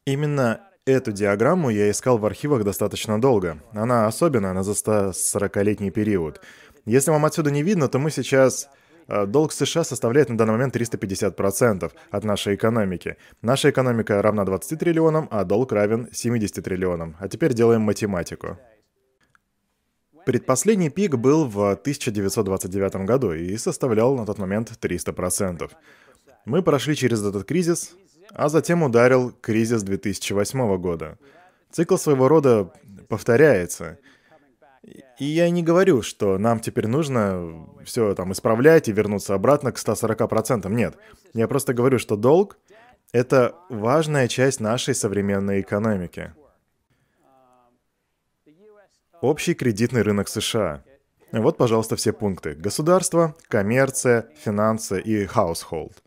[0.05, 3.57] Именно Эту диаграмму я искал в архивах достаточно долго.
[3.71, 6.41] Она особенная, она за 140-летний период.
[6.84, 8.67] Если вам отсюда не видно, то мы сейчас...
[9.07, 13.15] Э, долг США составляет на данный момент 350% от нашей экономики.
[13.41, 17.15] Наша экономика равна 20 триллионам, а долг равен 70 триллионам.
[17.17, 18.57] А теперь делаем математику.
[20.25, 25.71] Предпоследний пик был в 1929 году и составлял на тот момент 300%.
[26.45, 27.95] Мы прошли через этот кризис,
[28.34, 31.17] а затем ударил кризис 2008 года.
[31.71, 32.71] Цикл своего рода
[33.07, 33.99] повторяется.
[35.19, 39.77] И я не говорю, что нам теперь нужно все там исправлять и вернуться обратно к
[39.77, 40.69] 140%.
[40.69, 40.97] Нет.
[41.34, 42.57] Я просто говорю, что долг—
[43.11, 46.34] это важная часть нашей современной экономики.
[49.21, 50.84] Общий кредитный рынок США.
[51.31, 52.53] Вот, пожалуйста, все пункты.
[52.53, 56.03] Государство, коммерция, финансы и household.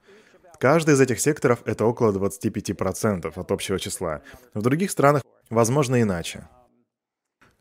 [0.58, 4.22] Каждый из этих секторов— это около 25% от общего числа.
[4.54, 6.48] В других странах, возможно, иначе.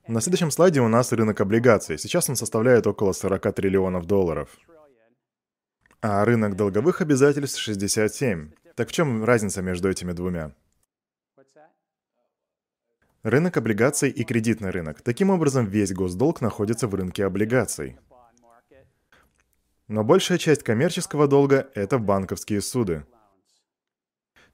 [0.08, 1.98] На следующем слайде у нас рынок облигаций.
[1.98, 4.50] Сейчас он составляет около 40 триллионов долларов.
[6.02, 8.52] А рынок долговых обязательств 67.
[8.76, 10.52] Так в чем разница между этими двумя?
[13.24, 15.02] Рынок облигаций и кредитный рынок.
[15.02, 17.98] Таким образом, весь госдолг находится в рынке облигаций.
[19.88, 23.06] Но большая часть коммерческого долга— это банковские суды.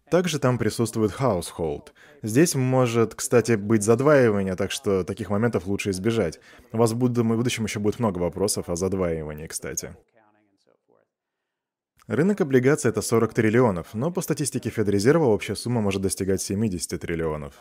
[0.09, 1.93] Также там присутствует household.
[2.21, 6.41] Здесь может, кстати, быть задваивание, так что таких моментов лучше избежать.
[6.73, 9.95] У вас в будущем еще будет много вопросов о задваивании, кстати.
[12.07, 17.53] Рынок облигаций— это 40 триллионов, но по статистике Федрезерва общая сумма может достигать 70 триллионов.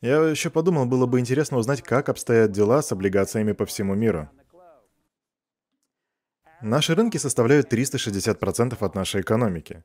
[0.00, 4.30] Я еще подумал, было бы интересно узнать, как обстоят дела с облигациями по всему миру.
[6.62, 9.82] Наши рынки составляют 360% от нашей экономики.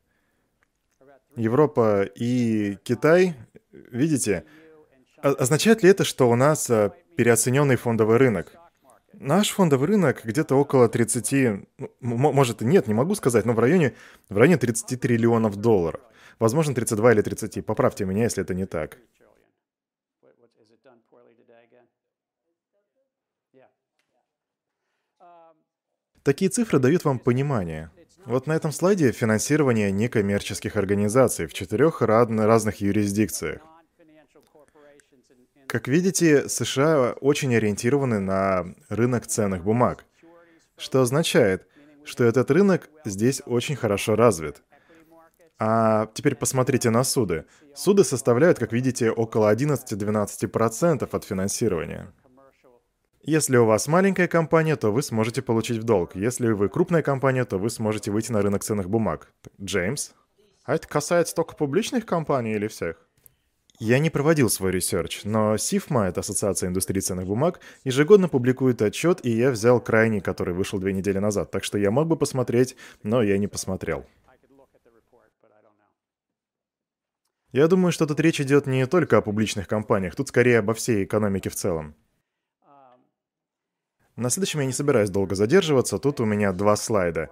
[1.36, 3.36] Европа и Китай,
[3.71, 4.43] видите,
[5.21, 8.53] означает ли это, что у нас э, переоцененный фондовый рынок?
[9.13, 11.32] Наш фондовый рынок где-то около 30,
[12.01, 13.93] ну, может нет, не могу сказать, но в районе,
[14.30, 16.01] в районе 30 триллионов долларов.
[16.39, 17.65] Возможно, 32 или 30.
[17.65, 18.97] Поправьте меня, если это не так.
[26.28, 27.89] Такие цифры дают вам понимание.
[28.25, 33.61] Вот на этом слайде финансирование некоммерческих организаций в четырех разных юрисдикциях.
[35.67, 40.03] Как видите, США очень ориентированы на рынок ценных бумаг,
[40.78, 41.65] что означает,
[42.03, 44.61] что этот рынок здесь очень хорошо развит.
[45.59, 47.45] А теперь посмотрите на суды.
[47.73, 52.11] Суды составляют, как видите, около 11-12% от финансирования.
[53.28, 56.15] Если у вас маленькая компания, то вы сможете получить в долг.
[56.15, 59.34] Если вы крупная компания, то вы сможете выйти на рынок ценных бумаг.
[59.61, 60.11] Джеймс?
[60.63, 63.05] А это касается только публичных компаний или всех?
[63.80, 69.19] Я не проводил свой research, но SIFMA, это Ассоциация индустрии ценных бумаг, ежегодно публикует отчет,
[69.25, 72.78] и я взял крайний, который вышел две недели назад, так что я мог бы посмотреть,
[73.03, 74.05] но я не посмотрел.
[77.51, 81.03] Я думаю, что тут речь идет не только о публичных компаниях, тут скорее обо всей
[81.03, 81.93] экономике в целом.
[84.18, 87.30] На следующем я не собираюсь долго задерживаться, тут у меня два слайда.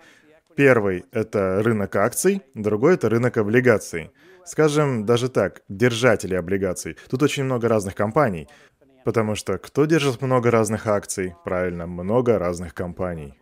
[0.55, 4.11] Первый— это рынок акций, другой— это рынок облигаций.
[4.45, 6.95] Скажем даже так, держатели облигаций.
[7.09, 8.47] Тут очень много разных компаний.
[9.03, 11.35] Потому что кто держит много разных акций?
[11.43, 13.33] Правильно, много разных компаний.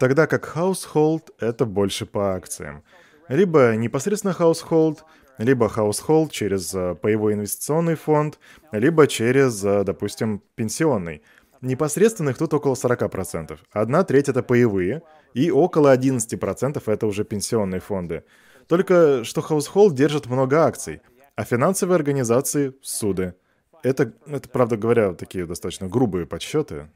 [0.00, 2.82] Тогда как household— это больше по акциям.
[3.28, 4.98] Либо непосредственно household,
[5.42, 8.38] либо household через э, паевой инвестиционный фонд,
[8.72, 11.22] либо через, э, допустим, пенсионный.
[11.60, 13.58] Непосредственных тут около 40%.
[13.72, 15.02] Одна треть— это паевые,
[15.34, 18.24] и около 11% это уже пенсионные фонды.
[18.66, 21.00] Только что Household держит много акций,
[21.36, 23.34] а финансовые организации— суды.
[23.82, 26.88] Это, это, правда говоря, такие достаточно грубые подсчеты.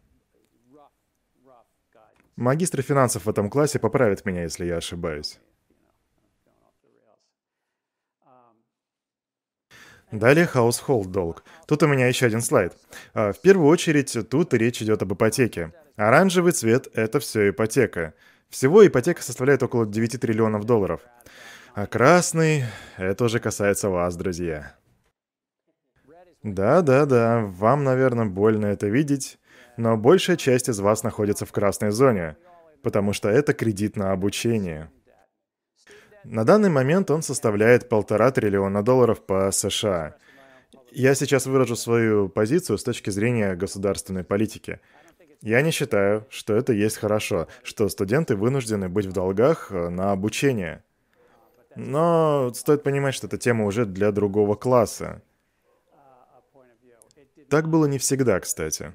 [2.36, 5.40] Магистры финансов в этом классе поправят меня, если я ошибаюсь.
[10.12, 11.42] Далее household долг.
[11.66, 12.76] Тут у меня еще один слайд.
[13.12, 15.72] А, в первую очередь, тут речь идет об ипотеке.
[15.96, 18.14] Оранжевый цвет— это все ипотека.
[18.48, 21.00] Всего ипотека составляет около 9 триллионов долларов.
[21.74, 22.64] А красный—
[22.96, 24.76] это уже касается вас, друзья.
[26.42, 29.38] Да-да-да, вам, наверное, больно это видеть,
[29.76, 32.36] но большая часть из вас находится в красной зоне,
[32.82, 34.88] потому что это кредит на обучение.
[36.28, 40.16] На данный момент он составляет полтора триллиона долларов по США.
[40.90, 44.80] Я сейчас выражу свою позицию с точки зрения государственной политики.
[45.40, 50.10] Я не считаю, что это есть хорошо, что студенты вынуждены быть в долгах э, на
[50.10, 50.82] обучение.
[51.76, 55.22] Но стоит понимать, что эта тема уже для другого класса.
[57.48, 58.92] Так было не всегда, кстати.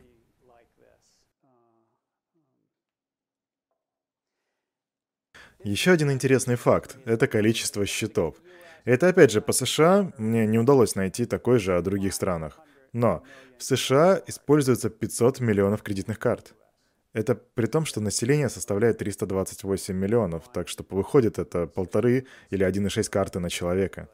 [5.64, 8.36] Еще один интересный факт— это количество счетов.
[8.84, 12.60] Это опять же по США, мне не удалось найти такой же о других странах.
[12.94, 13.22] Но
[13.60, 16.56] в США используется 500 миллионов кредитных карт.
[17.14, 23.10] Это при том, что население составляет 328 миллионов, так что выходит это полторы или 1,6
[23.12, 24.10] карты на человека.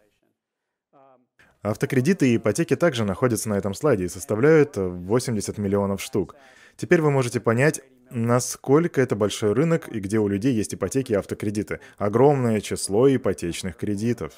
[1.61, 6.35] Автокредиты и ипотеки также находятся на этом слайде и составляют 80 миллионов штук.
[6.75, 11.15] Теперь вы можете понять, насколько это большой рынок и где у людей есть ипотеки и
[11.15, 11.79] автокредиты.
[11.97, 14.33] Огромное число ипотечных кредитов.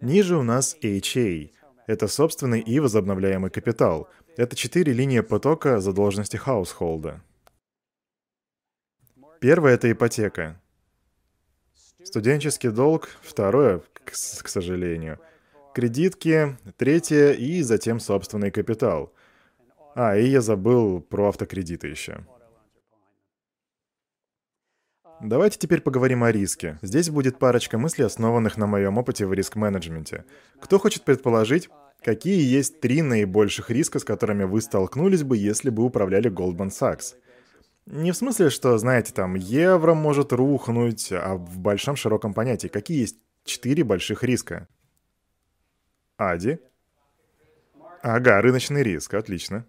[0.00, 1.50] Ниже у нас HA.
[1.86, 4.08] Это собственный и возобновляемый капитал.
[4.36, 7.20] Это четыре линии потока задолженности хаусхолда.
[9.40, 10.60] Первая— это ипотека.
[12.04, 13.08] Студенческий долг.
[13.22, 15.18] Второе, к, к сожалению.
[15.74, 16.56] Кредитки.
[16.76, 19.12] Третье и затем собственный капитал.
[20.00, 22.24] А, и я забыл про автокредиты еще.
[25.20, 26.78] Давайте теперь поговорим о риске.
[26.82, 30.24] Здесь будет парочка мыслей, основанных на моем опыте в риск-менеджменте.
[30.60, 31.68] Кто хочет предположить,
[32.00, 37.16] какие есть три наибольших риска, с которыми вы столкнулись бы, если бы управляли Goldman Sachs?
[37.86, 42.68] Не в смысле, что, знаете, там, евро может рухнуть, а в большом широком понятии.
[42.68, 44.68] Какие есть четыре больших риска?
[46.16, 46.60] Ади?
[48.00, 49.66] Ага, рыночный риск, отлично.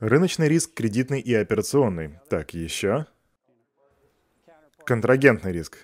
[0.00, 2.18] Рыночный риск кредитный и операционный.
[2.28, 3.06] Так, еще.
[4.84, 5.78] Контрагентный риск.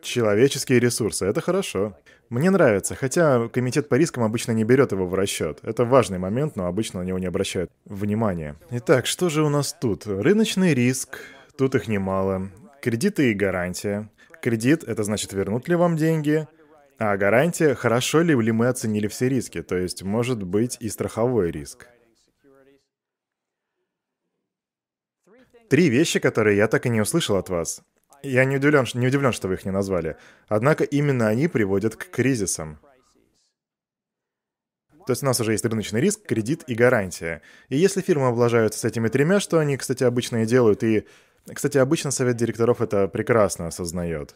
[0.00, 1.26] Человеческие ресурсы.
[1.26, 1.98] Это хорошо.
[2.28, 5.58] Мне нравится, хотя комитет по рискам обычно не берет его в расчет.
[5.62, 8.54] Это важный момент, но обычно на него не обращают внимания.
[8.70, 10.06] Итак, что же у нас тут?
[10.06, 11.18] Рыночный риск.
[11.58, 12.52] Тут их немало.
[12.80, 14.08] Кредиты и гарантия.
[14.40, 16.46] Кредит— это значит, вернут ли вам деньги.
[16.98, 19.62] А гарантия— хорошо ли, ли мы оценили все риски.
[19.62, 21.88] То есть может быть и страховой риск.
[25.68, 27.82] Три вещи, которые я так и не услышал от вас.
[28.22, 30.16] Я не удивлен, не удивлен, что вы их не назвали.
[30.48, 32.78] Однако именно они приводят к кризисам.
[35.06, 37.42] То есть у нас уже есть рыночный риск, кредит и гарантия.
[37.68, 41.06] И если фирмы облажаются с этими тремя, что они, кстати, обычно и делают, и,
[41.52, 44.34] кстати, обычно совет директоров это прекрасно осознает.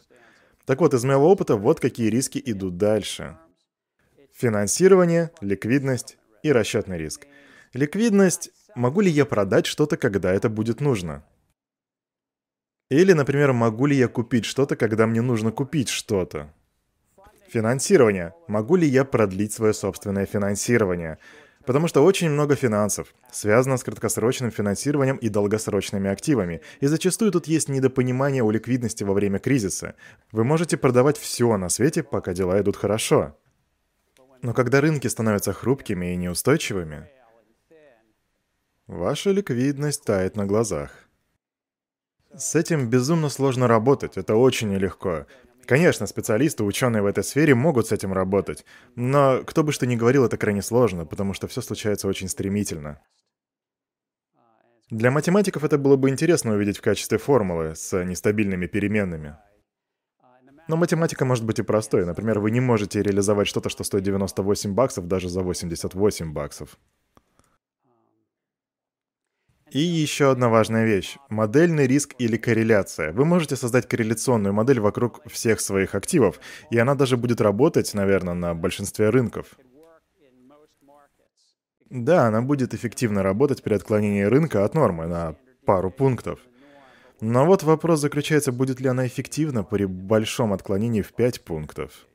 [0.65, 3.37] Так вот, из моего опыта вот какие риски идут дальше.
[4.33, 7.27] Финансирование, ликвидность и расчетный риск.
[7.73, 11.23] Ликвидность– могу ли я продать что-то, когда это будет нужно?
[12.89, 16.53] Или, например, могу ли я купить что-то, когда мне нужно купить что-то?
[17.49, 18.33] Финансирование.
[18.47, 21.17] Могу ли я продлить свое собственное финансирование?
[21.65, 26.61] Потому что очень много финансов связано с краткосрочным финансированием и долгосрочными активами.
[26.79, 29.95] И зачастую тут есть недопонимание у ликвидности во время кризиса.
[30.31, 33.37] Вы можете продавать все на свете, пока дела идут хорошо.
[34.41, 37.09] Но когда рынки становятся хрупкими и неустойчивыми,
[38.91, 40.91] ваша ликвидность тает на глазах.
[42.35, 45.27] С этим безумно сложно работать, это очень нелегко.
[45.65, 48.65] Конечно, специалисты, ученые в этой сфере могут с этим работать,
[48.95, 52.99] но кто бы что ни говорил, это крайне сложно, потому что все случается очень стремительно.
[54.89, 59.37] Для математиков это было бы интересно увидеть в качестве формулы с нестабильными переменными.
[60.67, 62.05] Но математика может быть и простой.
[62.05, 66.77] Например, вы не можете реализовать что-то, что стоит 98 баксов даже за 88 баксов.
[69.71, 71.17] И еще одна важная вещь.
[71.29, 73.13] Модельный риск или корреляция.
[73.13, 76.41] Вы можете создать корреляционную модель вокруг всех своих активов,
[76.71, 79.57] и она даже будет работать, наверное, на большинстве рынков.
[81.89, 86.39] Да, она будет эффективно работать при отклонении рынка от нормы на пару пунктов.
[87.21, 92.07] Но вот вопрос заключается, будет ли она эффективна при большом отклонении в 5 пунктов.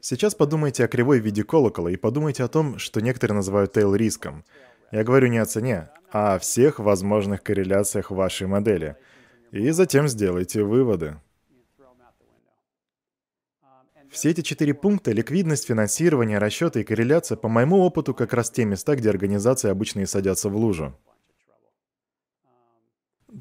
[0.00, 4.44] Сейчас подумайте о кривой в виде колокола и подумайте о том, что некоторые называют тейл-риском—
[4.90, 8.96] я говорю не о цене, а о всех возможных корреляциях вашей модели.
[9.50, 11.16] И затем сделайте выводы.
[14.10, 18.64] Все эти четыре пункта— ликвидность, финансирование, расчеты и корреляция— по моему опыту как раз те
[18.64, 20.98] места, где организации обычно и садятся в лужу.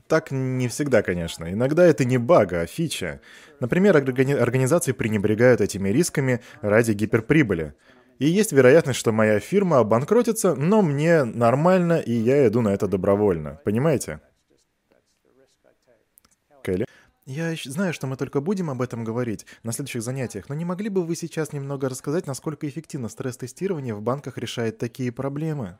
[0.08, 1.52] Так не всегда, конечно.
[1.52, 3.22] Иногда это не баг, а фича.
[3.62, 7.74] Например, организации пренебрегают этими рисками ради гиперприбыли.
[8.20, 12.88] И есть вероятность, что моя фирма обанкротится, но мне нормально, и я иду на это
[12.88, 13.60] добровольно.
[13.64, 14.22] Понимаете?
[16.64, 16.86] Келли?
[17.26, 20.90] Я знаю, что мы только будем об этом говорить на следующих занятиях, но не могли
[20.90, 25.78] бы вы сейчас немного рассказать, насколько эффективно стресс-тестирование в банках решает такие проблемы?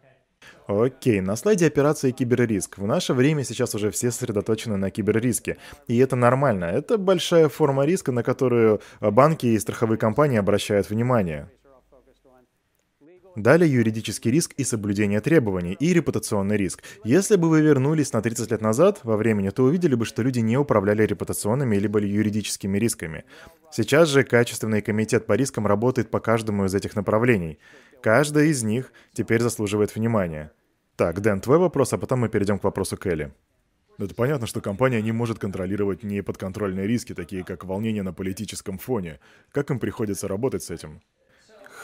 [0.68, 2.78] Окей, на слайде операции киберриск.
[2.78, 5.58] В наше время сейчас уже все сосредоточены на киберриске.
[5.88, 6.66] И это нормально.
[6.66, 11.50] Это большая форма риска, на которую банки и страховые компании обращают внимание.
[13.38, 16.82] Далее юридический риск и соблюдение требований, и репутационный риск.
[17.04, 20.40] Если бы вы вернулись на 30 лет назад во времени, то увидели бы, что люди
[20.40, 23.26] не управляли репутационными либо юридическими рисками.
[23.72, 27.60] Сейчас же качественный комитет по рискам работает по каждому из этих направлений.
[28.02, 30.52] Каждая из них теперь заслуживает внимания.
[30.96, 33.32] Так, Дэн, твой вопрос, а потом мы перейдем к вопросу Келли.
[34.00, 39.20] Это понятно, что компания не может контролировать неподконтрольные риски, такие как волнение на политическом фоне.
[39.52, 41.02] Как им приходится работать с этим?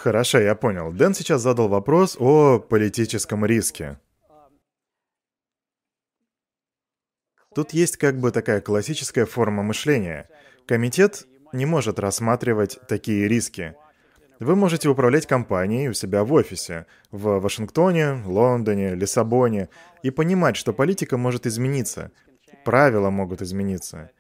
[0.04, 0.92] Хорошо, я понял.
[0.92, 3.98] Дэн сейчас задал вопрос о политическом риске.
[7.56, 10.28] Тут есть как бы такая классическая форма мышления.
[10.68, 13.76] Комитет не может рассматривать такие риски.
[14.42, 19.70] Вы можете управлять компанией у себя в офисе, в Вашингтоне, Лондоне, Лиссабоне,
[20.02, 22.12] и понимать, что политика может измениться,
[22.66, 24.12] правила могут измениться.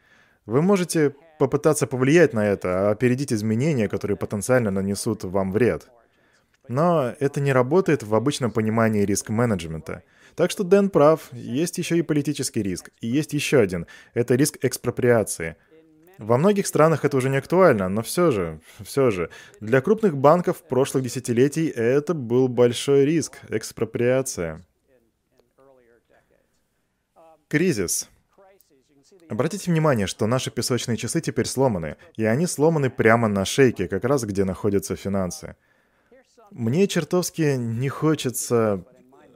[0.45, 1.13] Вы можете
[1.43, 5.87] попытаться повлиять на это, опередить изменения, которые потенциально нанесут вам вред.
[6.69, 10.03] Но это не работает в обычном понимании риск-менеджмента.
[10.35, 12.91] Так что Дэн прав, есть еще и политический риск.
[13.01, 13.87] И есть еще один.
[14.13, 15.57] Это риск экспроприации.
[16.17, 19.29] Во многих странах это уже не актуально, но все же, все же,
[19.59, 24.63] для крупных банков прошлых десятилетий это был большой риск– экспроприация.
[27.49, 28.09] Кризис.
[29.33, 34.03] Обратите внимание, что наши песочные часы теперь сломаны, и они сломаны прямо на шейке, как
[34.03, 35.55] раз где находятся финансы.
[36.51, 38.85] Мне чертовски не хочется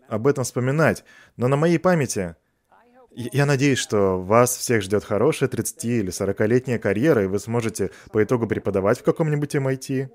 [0.08, 1.04] об этом вспоминать,
[1.36, 2.36] но на моей памяти...
[3.16, 8.24] Я надеюсь, что вас всех ждет хорошая 30 или 40-летняя карьера, и вы сможете по
[8.24, 10.12] итогу преподавать в каком-нибудь MIT.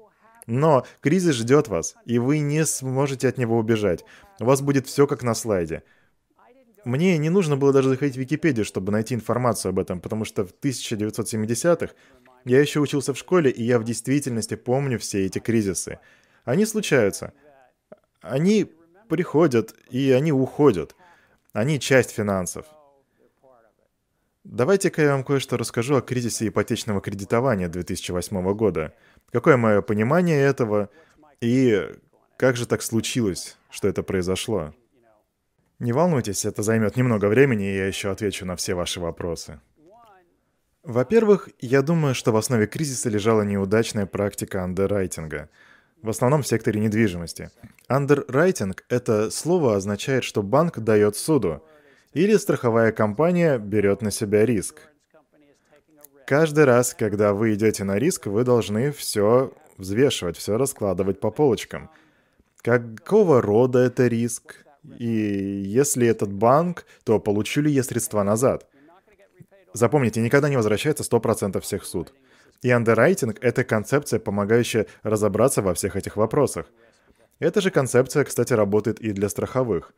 [0.46, 4.04] Но кризис ждет вас, и вы не сможете от него убежать.
[4.38, 5.82] У вас будет все как на слайде.
[6.84, 10.44] Мне не нужно было даже заходить в Википедию, чтобы найти информацию об этом, потому что
[10.44, 11.94] в 1970-х
[12.44, 16.00] я еще учился в школе, и я в действительности помню все эти кризисы.
[16.44, 17.32] Они случаются.
[18.20, 18.72] Они
[19.08, 20.96] приходят, и они уходят.
[21.52, 22.66] Они часть финансов.
[24.42, 28.92] Давайте-ка я вам кое-что расскажу о кризисе ипотечного кредитования 2008 года.
[29.30, 30.88] Какое мое понимание этого?
[31.40, 31.90] И
[32.36, 34.74] как же так случилось, что это произошло?
[35.82, 39.58] Не волнуйтесь, это займет немного времени, и я еще отвечу на все ваши вопросы.
[40.84, 45.48] Во-первых, я думаю, что в основе кризиса лежала неудачная практика андеррайтинга,
[46.00, 47.50] в основном в секторе недвижимости.
[47.88, 51.64] Андеррайтинг— это слово означает, что банк дает суду,
[52.12, 54.82] или страховая компания берет на себя риск.
[56.28, 61.90] Каждый раз, когда вы идете на риск, вы должны все взвешивать, все раскладывать по полочкам.
[62.58, 64.61] Какого рода это риск?
[64.98, 68.68] И если этот банк, то получу ли я средства назад?
[69.74, 72.12] Запомните, никогда не возвращается 100% всех суд.
[72.62, 76.66] И андеррайтинг— это концепция, помогающая разобраться во всех этих вопросах.
[77.38, 79.94] Эта же концепция, кстати, работает и для страховых.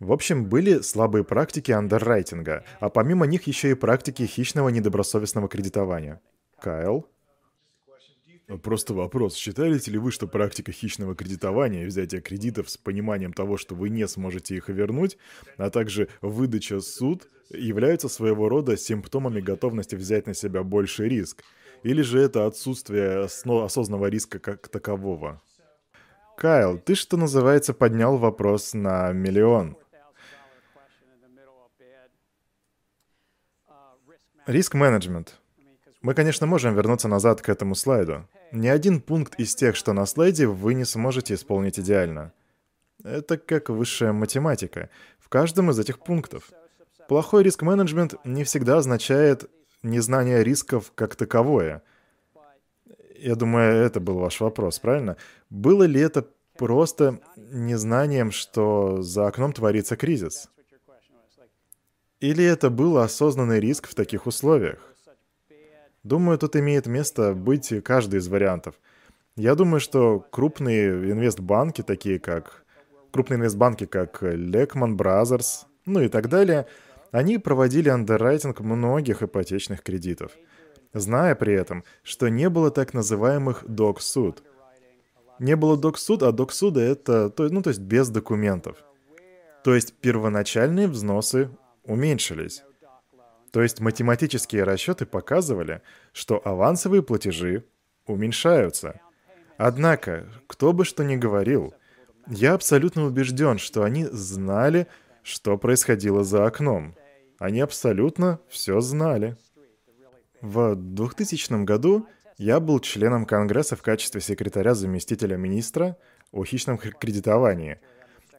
[0.00, 6.20] В общем, были слабые практики андеррайтинга, а помимо них еще и практики хищного недобросовестного кредитования.
[6.60, 7.06] Кайл?
[8.62, 13.74] Просто вопрос, считаете ли вы, что практика хищного кредитования взятия кредитов с пониманием того, что
[13.74, 15.16] вы не сможете их вернуть,
[15.56, 21.42] а также выдача суд являются своего рода симптомами готовности взять на себя больший риск?
[21.84, 25.40] Или же это отсутствие осознанного риска как такового?
[26.36, 29.76] Кайл, ты, что называется, поднял вопрос на миллион.
[34.46, 35.40] Риск-менеджмент.
[36.02, 38.26] Мы, конечно, можем вернуться назад к этому слайду.
[38.52, 42.32] Ни один пункт из тех, что на слайде, вы не сможете исполнить идеально.
[43.02, 44.90] Это как высшая математика.
[45.18, 46.50] В каждом из этих пунктов.
[47.08, 49.50] Плохой риск-менеджмент не всегда означает
[49.82, 51.82] незнание рисков как таковое.
[53.16, 55.16] Я думаю, это был ваш вопрос, правильно?
[55.50, 56.26] Было ли это
[56.56, 60.48] просто незнанием, что за окном творится кризис?
[62.20, 64.93] Или это был осознанный риск в таких условиях?
[66.04, 68.74] Думаю, тут имеет место быть каждый из вариантов.
[69.36, 72.64] Я думаю, что крупные инвестбанки, такие как
[73.10, 76.66] крупные инвестбанки, как Lehman Brothers, ну и так далее,
[77.10, 80.32] они проводили андеррайтинг многих ипотечных кредитов,
[80.92, 84.42] зная при этом, что не было так называемых док-суд.
[85.38, 88.76] Не было док-суд, а док-суда это, то, ну, то есть без документов.
[89.64, 91.50] То есть первоначальные взносы
[91.84, 92.62] уменьшились.
[93.54, 95.80] То есть математические расчеты показывали,
[96.12, 97.64] что авансовые платежи
[98.04, 99.00] уменьшаются.
[99.58, 101.72] Однако, кто бы что ни говорил,
[102.26, 104.88] я абсолютно убежден, что они знали,
[105.22, 106.96] что происходило за окном.
[107.38, 109.36] Они абсолютно все знали.
[110.40, 115.96] В 2000 году я был членом Конгресса в качестве секретаря заместителя министра
[116.32, 117.78] о хищном кредитовании.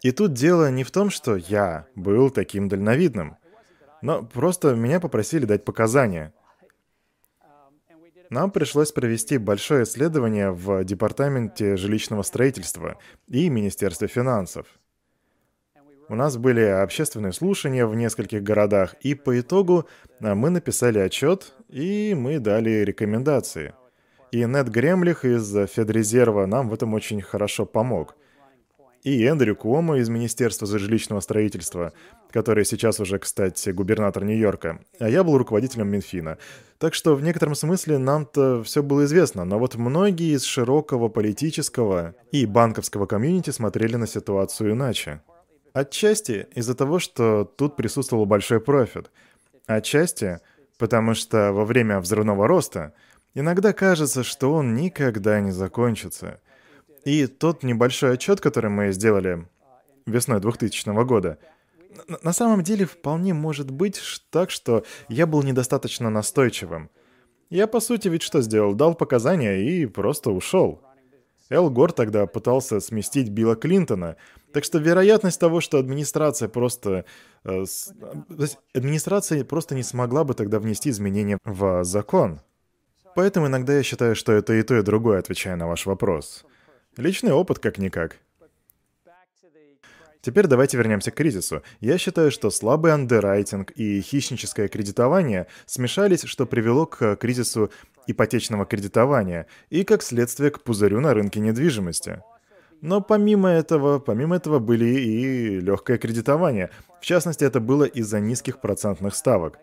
[0.01, 3.37] И тут дело не в том, что я был таким дальновидным–
[4.05, 6.31] но просто меня попросили дать показания.
[8.29, 12.97] Нам пришлось провести большое исследование в Департаменте жилищного строительства
[13.27, 14.67] и Министерстве финансов.
[16.07, 19.87] У нас были общественные слушания в нескольких городах, и по итогу
[20.19, 23.73] а, мы написали отчет, и мы дали рекомендации.
[24.31, 28.15] И Нед Гремлих из Федрезерва нам в этом очень хорошо помог
[29.05, 31.93] и Эндрю Куомо из Министерства жилищного строительства,
[32.31, 36.39] который сейчас уже, кстати, губернатор Нью-Йорка, а я был руководителем Минфина.
[36.79, 42.15] Так что в некотором смысле нам-то все было известно, но вот многие из широкого политического
[42.31, 45.21] и банковского комьюнити смотрели на ситуацию иначе.
[45.71, 49.11] Отчасти из-за того, что тут присутствовал большой профит.
[49.67, 50.39] Отчасти
[50.79, 52.93] потому что во время взрывного роста
[53.35, 56.39] иногда кажется, что он никогда не закончится–
[57.05, 59.47] и тот небольшой отчет, который мы сделали
[60.05, 61.37] весной 2000 года,
[62.21, 66.89] на самом деле вполне может быть так, что я был недостаточно настойчивым.
[67.49, 68.73] Я, по сути, ведь что сделал?
[68.73, 70.81] Дал показания и просто ушел.
[71.49, 74.17] Эл Гор тогда пытался сместить Билла Клинтона,
[74.51, 77.05] так что вероятность того, что администрация просто...
[77.43, 77.93] Э, с,
[78.73, 82.41] администрация просто не смогла бы тогда внести изменения в закон.
[83.15, 86.45] Поэтому иногда я считаю, что это и то, и другое, отвечая на ваш вопрос.
[86.97, 88.17] Личный опыт как-никак.
[90.21, 91.61] Теперь давайте вернемся к кризису.
[91.81, 97.69] Я считаю, что слабый андеррайтинг и хищническое кредитование смешались, что привело к кризису
[98.07, 102.23] ипотечного кредитования и, как следствие, к пузырю на рынке недвижимости.
[102.81, 106.71] Но помимо этого, помимо этого были и легкое кредитование.
[107.01, 109.59] В частности, это было из-за низких процентных ставок.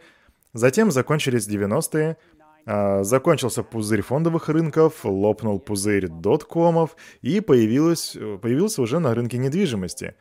[0.53, 8.99] Затем закончились 90-е, а, закончился пузырь фондовых рынков, лопнул пузырь доткомов и появилось, появился уже
[8.99, 10.15] на рынке недвижимости.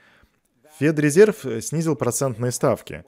[0.80, 3.06] Федрезерв снизил процентные ставки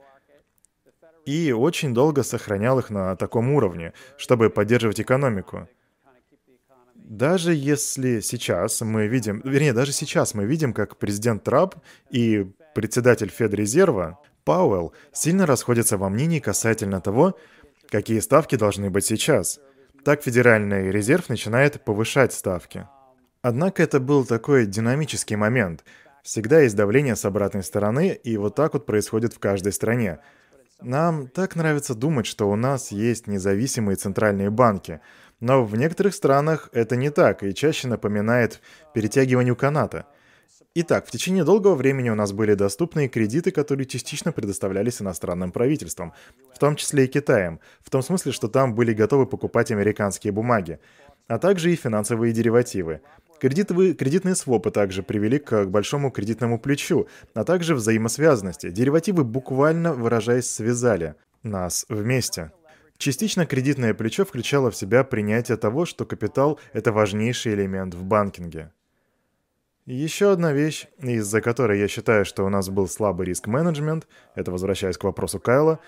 [1.26, 5.68] и очень долго сохранял их на таком уровне, чтобы поддерживать экономику.
[6.94, 11.74] Даже если сейчас мы видим, вернее, даже сейчас мы видим, как президент Трамп
[12.10, 17.36] и председатель Федрезерва Пауэлл сильно расходятся во мнении касательно того,
[17.94, 19.60] какие ставки должны быть сейчас.
[20.04, 22.88] Так Федеральный резерв начинает повышать ставки.
[23.40, 25.84] Однако это был такой динамический момент.
[26.24, 30.18] Всегда есть давление с обратной стороны, и вот так вот происходит в каждой стране.
[30.82, 35.00] Нам так нравится думать, что у нас есть независимые центральные банки,
[35.38, 38.60] но в некоторых странах это не так и чаще напоминает
[38.92, 40.06] перетягиванию каната.
[40.76, 46.12] Итак, в течение долгого времени у нас были доступные кредиты, которые частично предоставлялись иностранным правительством,
[46.52, 50.80] в том числе и Китаем, в том смысле, что там были готовы покупать американские бумаги,
[51.28, 53.02] а также и финансовые деривативы.
[53.38, 58.70] Кредитовые, кредитные свопы также привели к большому кредитному плечу, а также взаимосвязанности.
[58.70, 61.14] Деривативы буквально выражаясь связали
[61.44, 62.50] нас вместе.
[62.98, 68.72] Частично кредитное плечо включало в себя принятие того, что капитал– это важнейший элемент в банкинге.
[69.86, 74.96] Еще одна вещь, из-за которой я считаю, что у нас был слабый риск-менеджмент, это возвращаясь
[74.96, 75.78] к вопросу Кайла,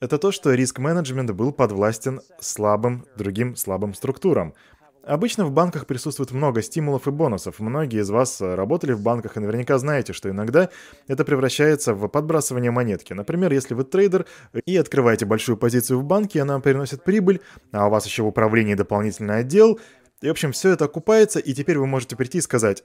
[0.00, 4.54] это то, что риск-менеджмент был подвластен слабым, другим слабым структурам–
[5.08, 7.60] Обычно в банках присутствует много стимулов и бонусов.
[7.60, 10.68] Многие из вас э, работали в банках и наверняка знаете, что иногда
[11.06, 13.14] это превращается в подбрасывание монетки.
[13.14, 14.26] Например, если вы трейдер
[14.66, 17.40] и открываете большую позицию в банке, она приносит прибыль,
[17.72, 19.80] а у вас еще в управлении дополнительный отдел,
[20.20, 22.82] и, в общем, все это окупается, и теперь вы можете прийти и сказать,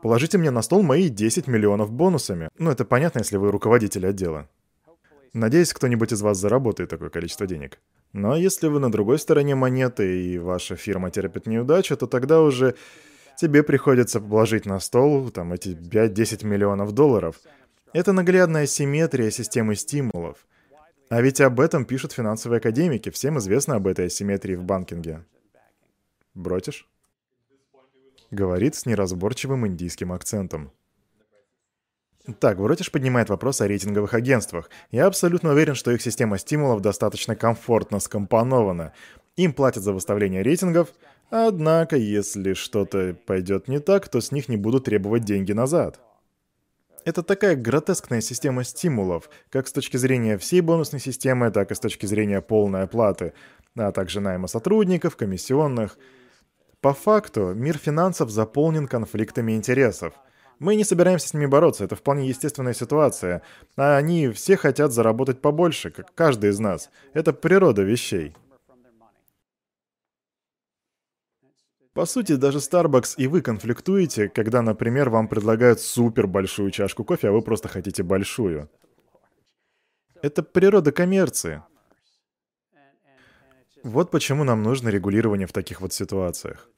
[0.00, 2.48] положите мне на стол мои 10 миллионов бонусами.
[2.58, 4.48] Ну, это понятно, если вы руководитель отдела.
[5.32, 7.78] Надеюсь, кто-нибудь из вас заработает такое количество денег.
[8.12, 12.74] Но если вы на другой стороне монеты и ваша фирма терпит неудачу, то тогда уже
[13.36, 17.36] тебе приходится положить на стол там эти 5-10 миллионов долларов.
[17.94, 20.46] Это наглядная симметрия системы стимулов.
[21.08, 23.10] А ведь об этом пишут финансовые академики.
[23.10, 25.24] Всем известно об этой асимметрии в банкинге.
[26.34, 26.88] Бротишь?
[28.32, 30.72] Говорит с неразборчивым индийским акцентом.
[32.40, 34.70] Так, Воротиш поднимает вопрос о рейтинговых агентствах.
[34.90, 38.94] Я абсолютно уверен, что их система стимулов достаточно комфортно скомпонована.
[39.36, 40.88] Им платят за выставление рейтингов,
[41.28, 46.00] однако, если что-то пойдет не так, то с них не будут требовать деньги назад.
[47.04, 51.80] Это такая гротескная система стимулов, как с точки зрения всей бонусной системы, так и с
[51.80, 53.34] точки зрения полной оплаты,
[53.76, 55.98] а также найма сотрудников, комиссионных.
[56.82, 60.12] По факту, мир финансов заполнен конфликтами интересов–
[60.62, 63.42] мы не собираемся с ними бороться, это вполне естественная ситуация.
[63.76, 66.88] А они все хотят заработать побольше, как каждый из нас.
[67.14, 68.32] Это природа вещей.
[71.94, 77.30] По сути, даже Starbucks и вы конфликтуете, когда, например, вам предлагают супер большую чашку кофе,
[77.30, 78.70] а вы просто хотите большую.
[80.22, 81.64] Это природа коммерции.
[83.82, 86.68] Вот почему нам нужно регулирование в таких вот ситуациях.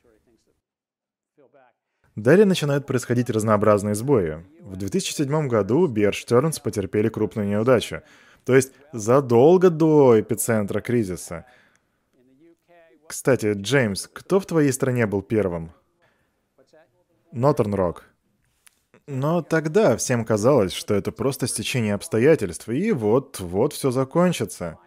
[2.16, 4.44] Далее начинают происходить разнообразные сбои.
[4.60, 8.02] В 2007 году Stearns потерпели крупную неудачу.
[8.44, 11.44] То есть задолго до эпицентра кризиса.
[13.08, 15.72] Кстати, Джеймс, кто в твоей стране был первым?
[17.32, 18.04] Нотерн Рок.
[19.06, 24.78] Но тогда всем казалось, что это просто стечение обстоятельств, и вот-вот все закончится.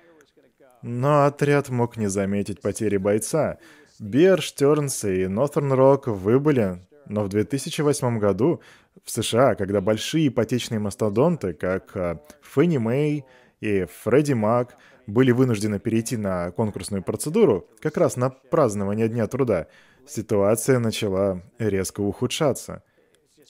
[0.82, 3.58] Но отряд мог не заметить потери бойца.
[4.00, 8.62] Бер, Штернс и Нотерн Рок выбыли но в 2008 году
[9.04, 13.26] в США, когда большие ипотечные мастодонты, как э, Фенни Мэй
[13.62, 14.78] и Фредди Мак,
[15.08, 19.68] были вынуждены перейти на конкурсную процедуру, как раз на празднование Дня труда,
[20.06, 22.84] ситуация начала резко ухудшаться.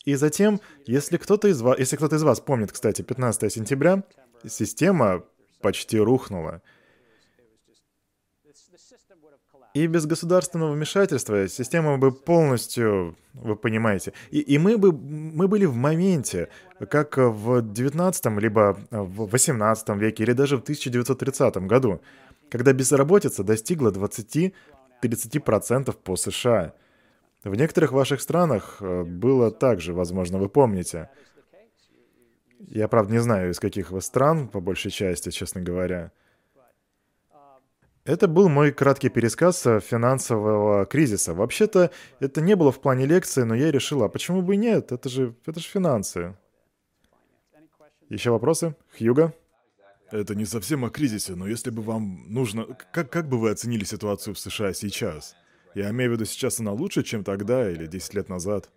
[0.06, 4.04] И затем, если кто-то из если кто-то из вас помнит, кстати, 15 сентября,
[4.48, 5.24] система
[5.62, 6.62] почти рухнула.
[9.78, 15.66] И без государственного вмешательства система бы полностью, вы понимаете, и, и мы бы мы были
[15.66, 16.50] в моменте,
[16.90, 22.02] как в 19 либо в 18 веке, или даже в 1930 году,
[22.50, 26.74] когда безработица достигла 20-30% по США.
[27.44, 31.12] В некоторых ваших странах э, было так же, возможно, вы помните.
[32.58, 36.12] Я, правда, не знаю, из каких вы стран, по большей части, честно говоря.
[38.08, 41.34] Это был мой краткий пересказ финансового кризиса.
[41.34, 44.94] Вообще-то это не было в плане лекции, но я решила, а почему бы и нет?
[44.94, 46.38] Это же, это же финансы.
[48.08, 48.78] Еще вопросы?
[48.98, 49.34] Хьюга?
[50.10, 52.64] Это не совсем о кризисе, но если бы вам нужно...
[52.94, 55.36] Как, как бы вы оценили ситуацию в США сейчас?
[55.76, 58.70] Я имею в виду, сейчас она лучше, чем тогда или 10 лет назад?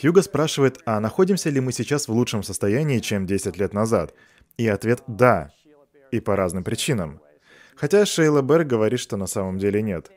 [0.00, 4.14] Хьюга спрашивает, а находимся ли мы сейчас в лучшем состоянии, чем 10 лет назад?
[4.56, 5.52] И ответ «да».
[6.10, 7.20] И по разным причинам.
[7.78, 10.10] Хотя Шейла Берг говорит, что на самом деле нет.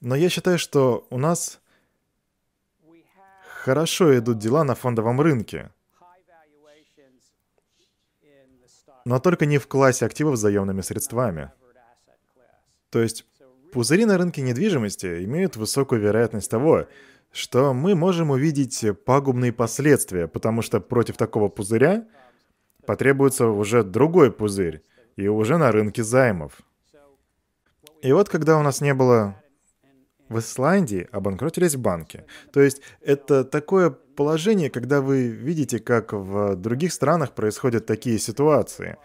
[0.00, 1.60] Но я считаю, что у нас
[3.62, 5.70] хорошо идут дела на фондовом рынке.
[9.04, 11.52] Но только не в классе активов с заемными средствами.
[12.90, 13.24] То есть
[13.72, 16.88] пузыри на рынке недвижимости имеют высокую вероятность того,
[17.30, 22.08] что мы можем увидеть пагубные последствия, потому что против такого пузыря
[22.84, 24.82] потребуется уже другой пузырь,
[25.14, 26.62] и уже на рынке займов.
[28.02, 29.36] И вот когда у нас не было
[30.28, 32.24] в Исландии обанкротились банки.
[32.52, 38.96] То есть это такое положение, когда вы видите, как в других странах происходят такие ситуации.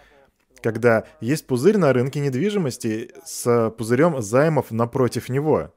[0.62, 5.74] Когда есть пузырь на рынке недвижимости с пузырем займов напротив него.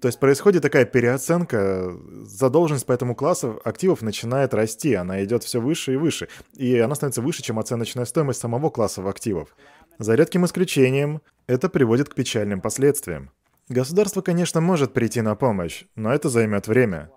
[0.00, 5.58] То есть происходит такая переоценка, задолженность по этому классу активов начинает расти, она идет все
[5.58, 9.56] выше и выше, и она становится выше, чем оценочная стоимость самого класса активов.
[9.98, 13.30] За редким исключением, это приводит к печальным последствиям.
[13.68, 17.10] Государство, конечно, может прийти на помощь, но это займет время.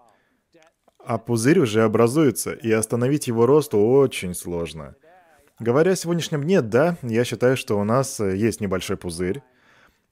[1.06, 4.96] А пузырь уже образуется, и остановить его рост очень сложно.
[5.60, 9.44] Говоря о сегодняшнем дне, да, я считаю, что у нас э, есть небольшой пузырь,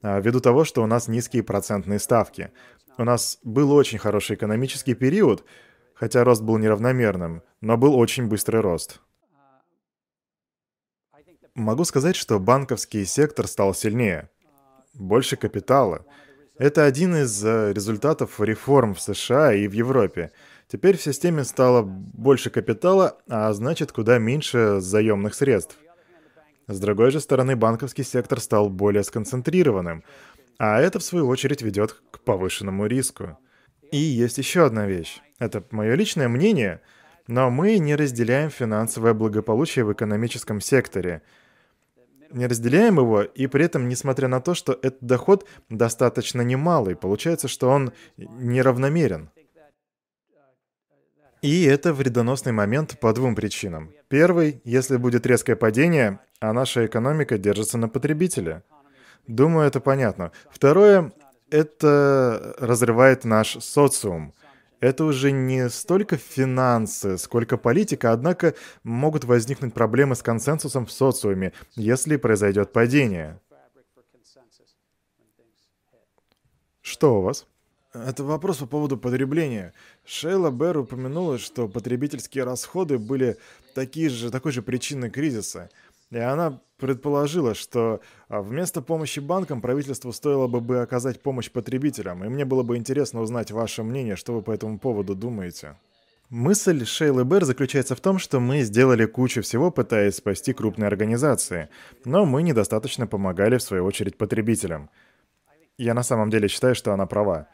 [0.02, 2.50] а, ввиду того, что у нас низкие процентные ставки.
[2.98, 5.44] У нас был очень хороший экономический период,
[5.94, 9.00] хотя рост был неравномерным, но был очень быстрый рост.
[11.58, 14.30] Могу сказать, что банковский сектор стал сильнее.
[14.94, 16.06] Больше капитала.
[16.56, 20.30] Это один из э, результатов реформ в США и в Европе.
[20.68, 25.76] Теперь в системе стало больше капитала, а значит куда меньше заемных средств.
[26.68, 30.04] С другой же стороны, банковский сектор стал более сконцентрированным,
[30.58, 33.36] а это в свою очередь ведет к повышенному риску.
[33.90, 35.20] И есть еще одна вещь.
[35.40, 36.82] Это мое личное мнение,
[37.26, 41.22] но мы не разделяем финансовое благополучие в экономическом секторе–
[42.30, 47.48] не разделяем его, и при этом, несмотря на то, что этот доход достаточно немалый, получается,
[47.48, 49.30] что он неравномерен.
[51.40, 53.92] И это вредоносный момент по двум причинам.
[54.08, 58.64] Первый, если будет резкое падение, а наша экономика держится на потребителе.
[59.28, 60.32] Думаю, это понятно.
[60.50, 61.12] Второе,
[61.50, 64.34] это разрывает наш социум
[64.80, 71.52] это уже не столько финансы, сколько политика, однако могут возникнуть проблемы с консенсусом в социуме,
[71.74, 73.40] если произойдет падение.
[76.80, 77.46] Что у вас?
[77.92, 79.74] Это вопрос по поводу потребления.
[80.04, 83.36] Шейла Берр упомянула, что потребительские расходы были
[83.74, 85.70] такие же, такой же причиной кризиса–
[86.10, 92.24] и она предположила, что а, вместо помощи банкам правительству стоило бы, оказать помощь потребителям.
[92.24, 95.76] И мне было бы интересно узнать ваше мнение, что вы по этому поводу думаете.
[96.30, 101.70] Мысль Шейлы Бэр заключается в том, что мы сделали кучу всего, пытаясь спасти крупные организации,
[102.04, 104.90] но мы недостаточно помогали, в свою очередь, потребителям.
[105.78, 107.48] Я на самом деле считаю, что она права.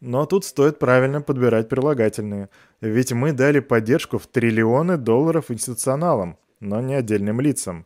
[0.00, 2.48] Но тут стоит правильно подбирать прилагательные,
[2.80, 7.84] ведь мы дали поддержку в триллионы долларов институционалам, но не отдельным лицам.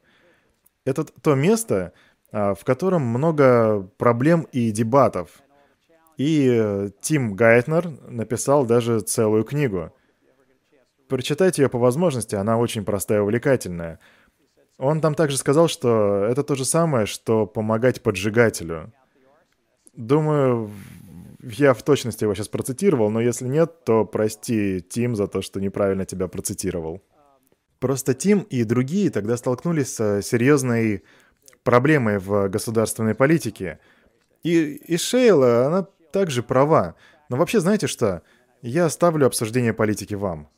[0.84, 1.92] Это то место,
[2.30, 5.42] а, в котором много проблем и дебатов.
[6.16, 9.92] И э, Тим Гайтнер написал даже целую книгу.
[11.08, 13.98] Прочитайте ее по возможности, она очень простая и увлекательная.
[14.78, 18.92] Он там также сказал, что это то же самое, что помогать поджигателю.
[19.94, 20.70] Думаю,
[21.42, 25.60] я в точности его сейчас процитировал, но если нет, то прости, Тим, за то, что
[25.60, 27.02] неправильно тебя процитировал.
[27.82, 31.02] Просто Тим и другие тогда столкнулись с серьезной
[31.64, 33.80] проблемой в государственной политике.
[34.44, 36.94] И, и Шейла, она также права.
[37.28, 38.22] Но вообще, знаете что?
[38.60, 40.48] Я оставлю обсуждение политики вам.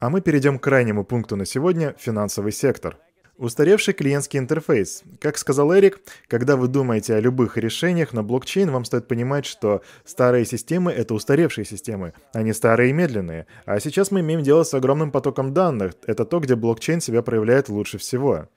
[0.00, 2.98] А мы перейдем к крайнему пункту на сегодня– финансовый сектор–
[3.38, 5.02] Устаревший клиентский интерфейс.
[5.20, 9.82] Как сказал Эрик, когда вы думаете о любых решениях на блокчейн, вам стоит понимать, что
[10.06, 13.46] старые системы— это устаревшие системы, а не старые и медленные.
[13.66, 15.92] А сейчас мы имеем дело с огромным потоком данных.
[16.06, 18.48] Это то, где блокчейн себя проявляет лучше всего.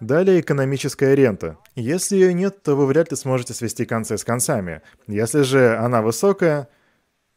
[0.00, 1.58] Далее экономическая рента.
[1.74, 4.80] Если ее нет, то вы вряд ли сможете свести концы с концами.
[5.06, 6.68] Если же она высокая,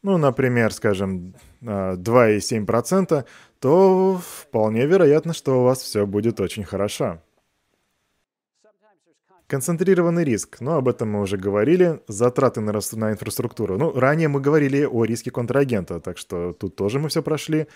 [0.02, 3.24] ну, например, скажем, 2,7%, а,
[3.58, 7.20] то вполне вероятно, что у вас все будет очень хорошо.
[9.46, 13.76] Концентрированный риск, но об этом мы уже говорили, затраты на, на инфраструктуру.
[13.78, 17.66] Ну, ранее мы говорили о риске контрагента, так что тут тоже мы все прошли.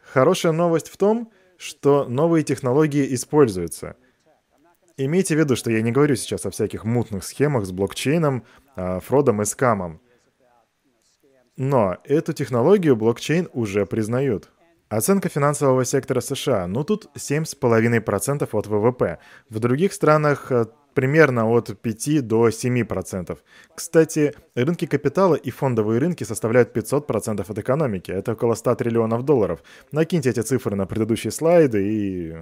[0.00, 3.96] Хорошая новость в том, что новые технологии используются.
[4.96, 8.44] Имейте в виду, что я не говорю сейчас о всяких мутных схемах с блокчейном,
[8.74, 10.00] а, фродом и скамом.
[11.60, 14.48] Но эту технологию блокчейн уже признают.
[14.88, 19.18] Оценка финансового сектора США, ну тут 7,5% от ВВП.
[19.50, 20.50] В других странах
[20.94, 23.38] примерно от 5 до 7%.
[23.74, 28.10] Кстати, рынки капитала и фондовые рынки составляют 500% от экономики.
[28.10, 29.62] Это около 100 триллионов долларов.
[29.92, 32.36] Накиньте эти цифры на предыдущие слайды и...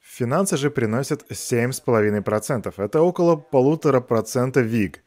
[0.00, 2.72] Финансы же приносят 7,5%.
[2.76, 5.02] Это около полутора процента ВИГ.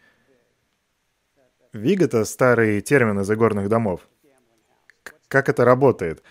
[1.75, 4.01] ВИГ— это старый термин из игорных домов.
[5.27, 6.23] Как это работает?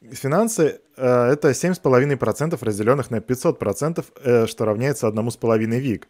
[0.00, 6.08] Финансы э,— это 7,5% разделенных на 500%, э, что равняется 1,5 ВИГ.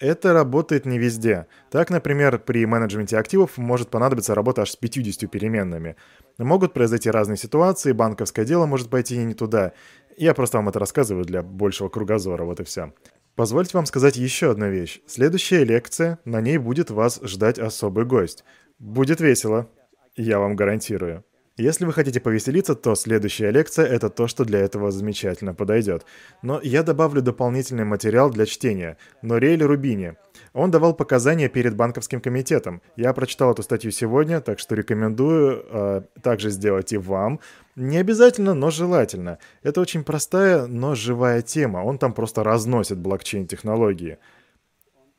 [0.00, 1.46] Это работает не везде.
[1.70, 5.96] Так, например, при менеджменте активов может понадобиться работа аж с 50 переменными.
[6.38, 9.72] Могут произойти разные ситуации, банковское дело может пойти не туда.
[10.16, 12.92] Я просто вам это рассказываю для большего кругозора, вот и все.
[13.38, 15.00] Позвольте вам сказать еще одну вещь.
[15.06, 18.42] Следующая лекция, на ней будет вас ждать особый гость.
[18.80, 19.70] Будет весело,
[20.16, 21.24] я вам гарантирую.
[21.56, 26.04] Если вы хотите повеселиться, то следующая лекция— это то, что для этого замечательно подойдет.
[26.42, 28.96] Но я добавлю дополнительный материал для чтения.
[29.22, 30.16] Нориэль Рубини.
[30.58, 32.82] Он давал показания перед банковским комитетом.
[32.96, 37.38] Я прочитал эту статью сегодня, так что рекомендую э, также сделать и вам.
[37.76, 39.38] Не обязательно, но желательно.
[39.62, 41.84] Это очень простая, но живая тема.
[41.84, 44.18] Он там просто разносит блокчейн-технологии.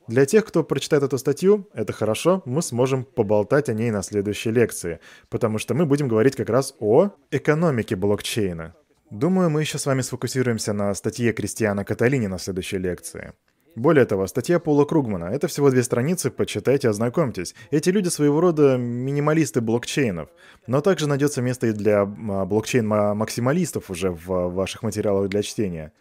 [0.08, 4.50] Для тех, кто прочитает эту статью, это хорошо, мы сможем поболтать о ней на следующей
[4.50, 5.00] лекции,
[5.30, 8.74] потому что мы будем говорить как раз о экономике блокчейна.
[9.10, 13.32] Думаю, мы еще с вами сфокусируемся на статье Кристиана Каталини на следующей лекции.
[13.76, 15.26] Более того, статья Пола Кругмана.
[15.26, 17.54] Это всего две страницы, почитайте, ознакомьтесь.
[17.70, 20.28] Эти люди своего рода минималисты блокчейнов.
[20.66, 22.06] Но также найдется место и для а,
[22.46, 25.92] блокчейн-максималистов уже в ваших материалах для чтения.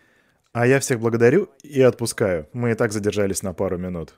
[0.51, 2.47] А я всех благодарю и отпускаю.
[2.53, 4.15] Мы и так задержались на пару минут.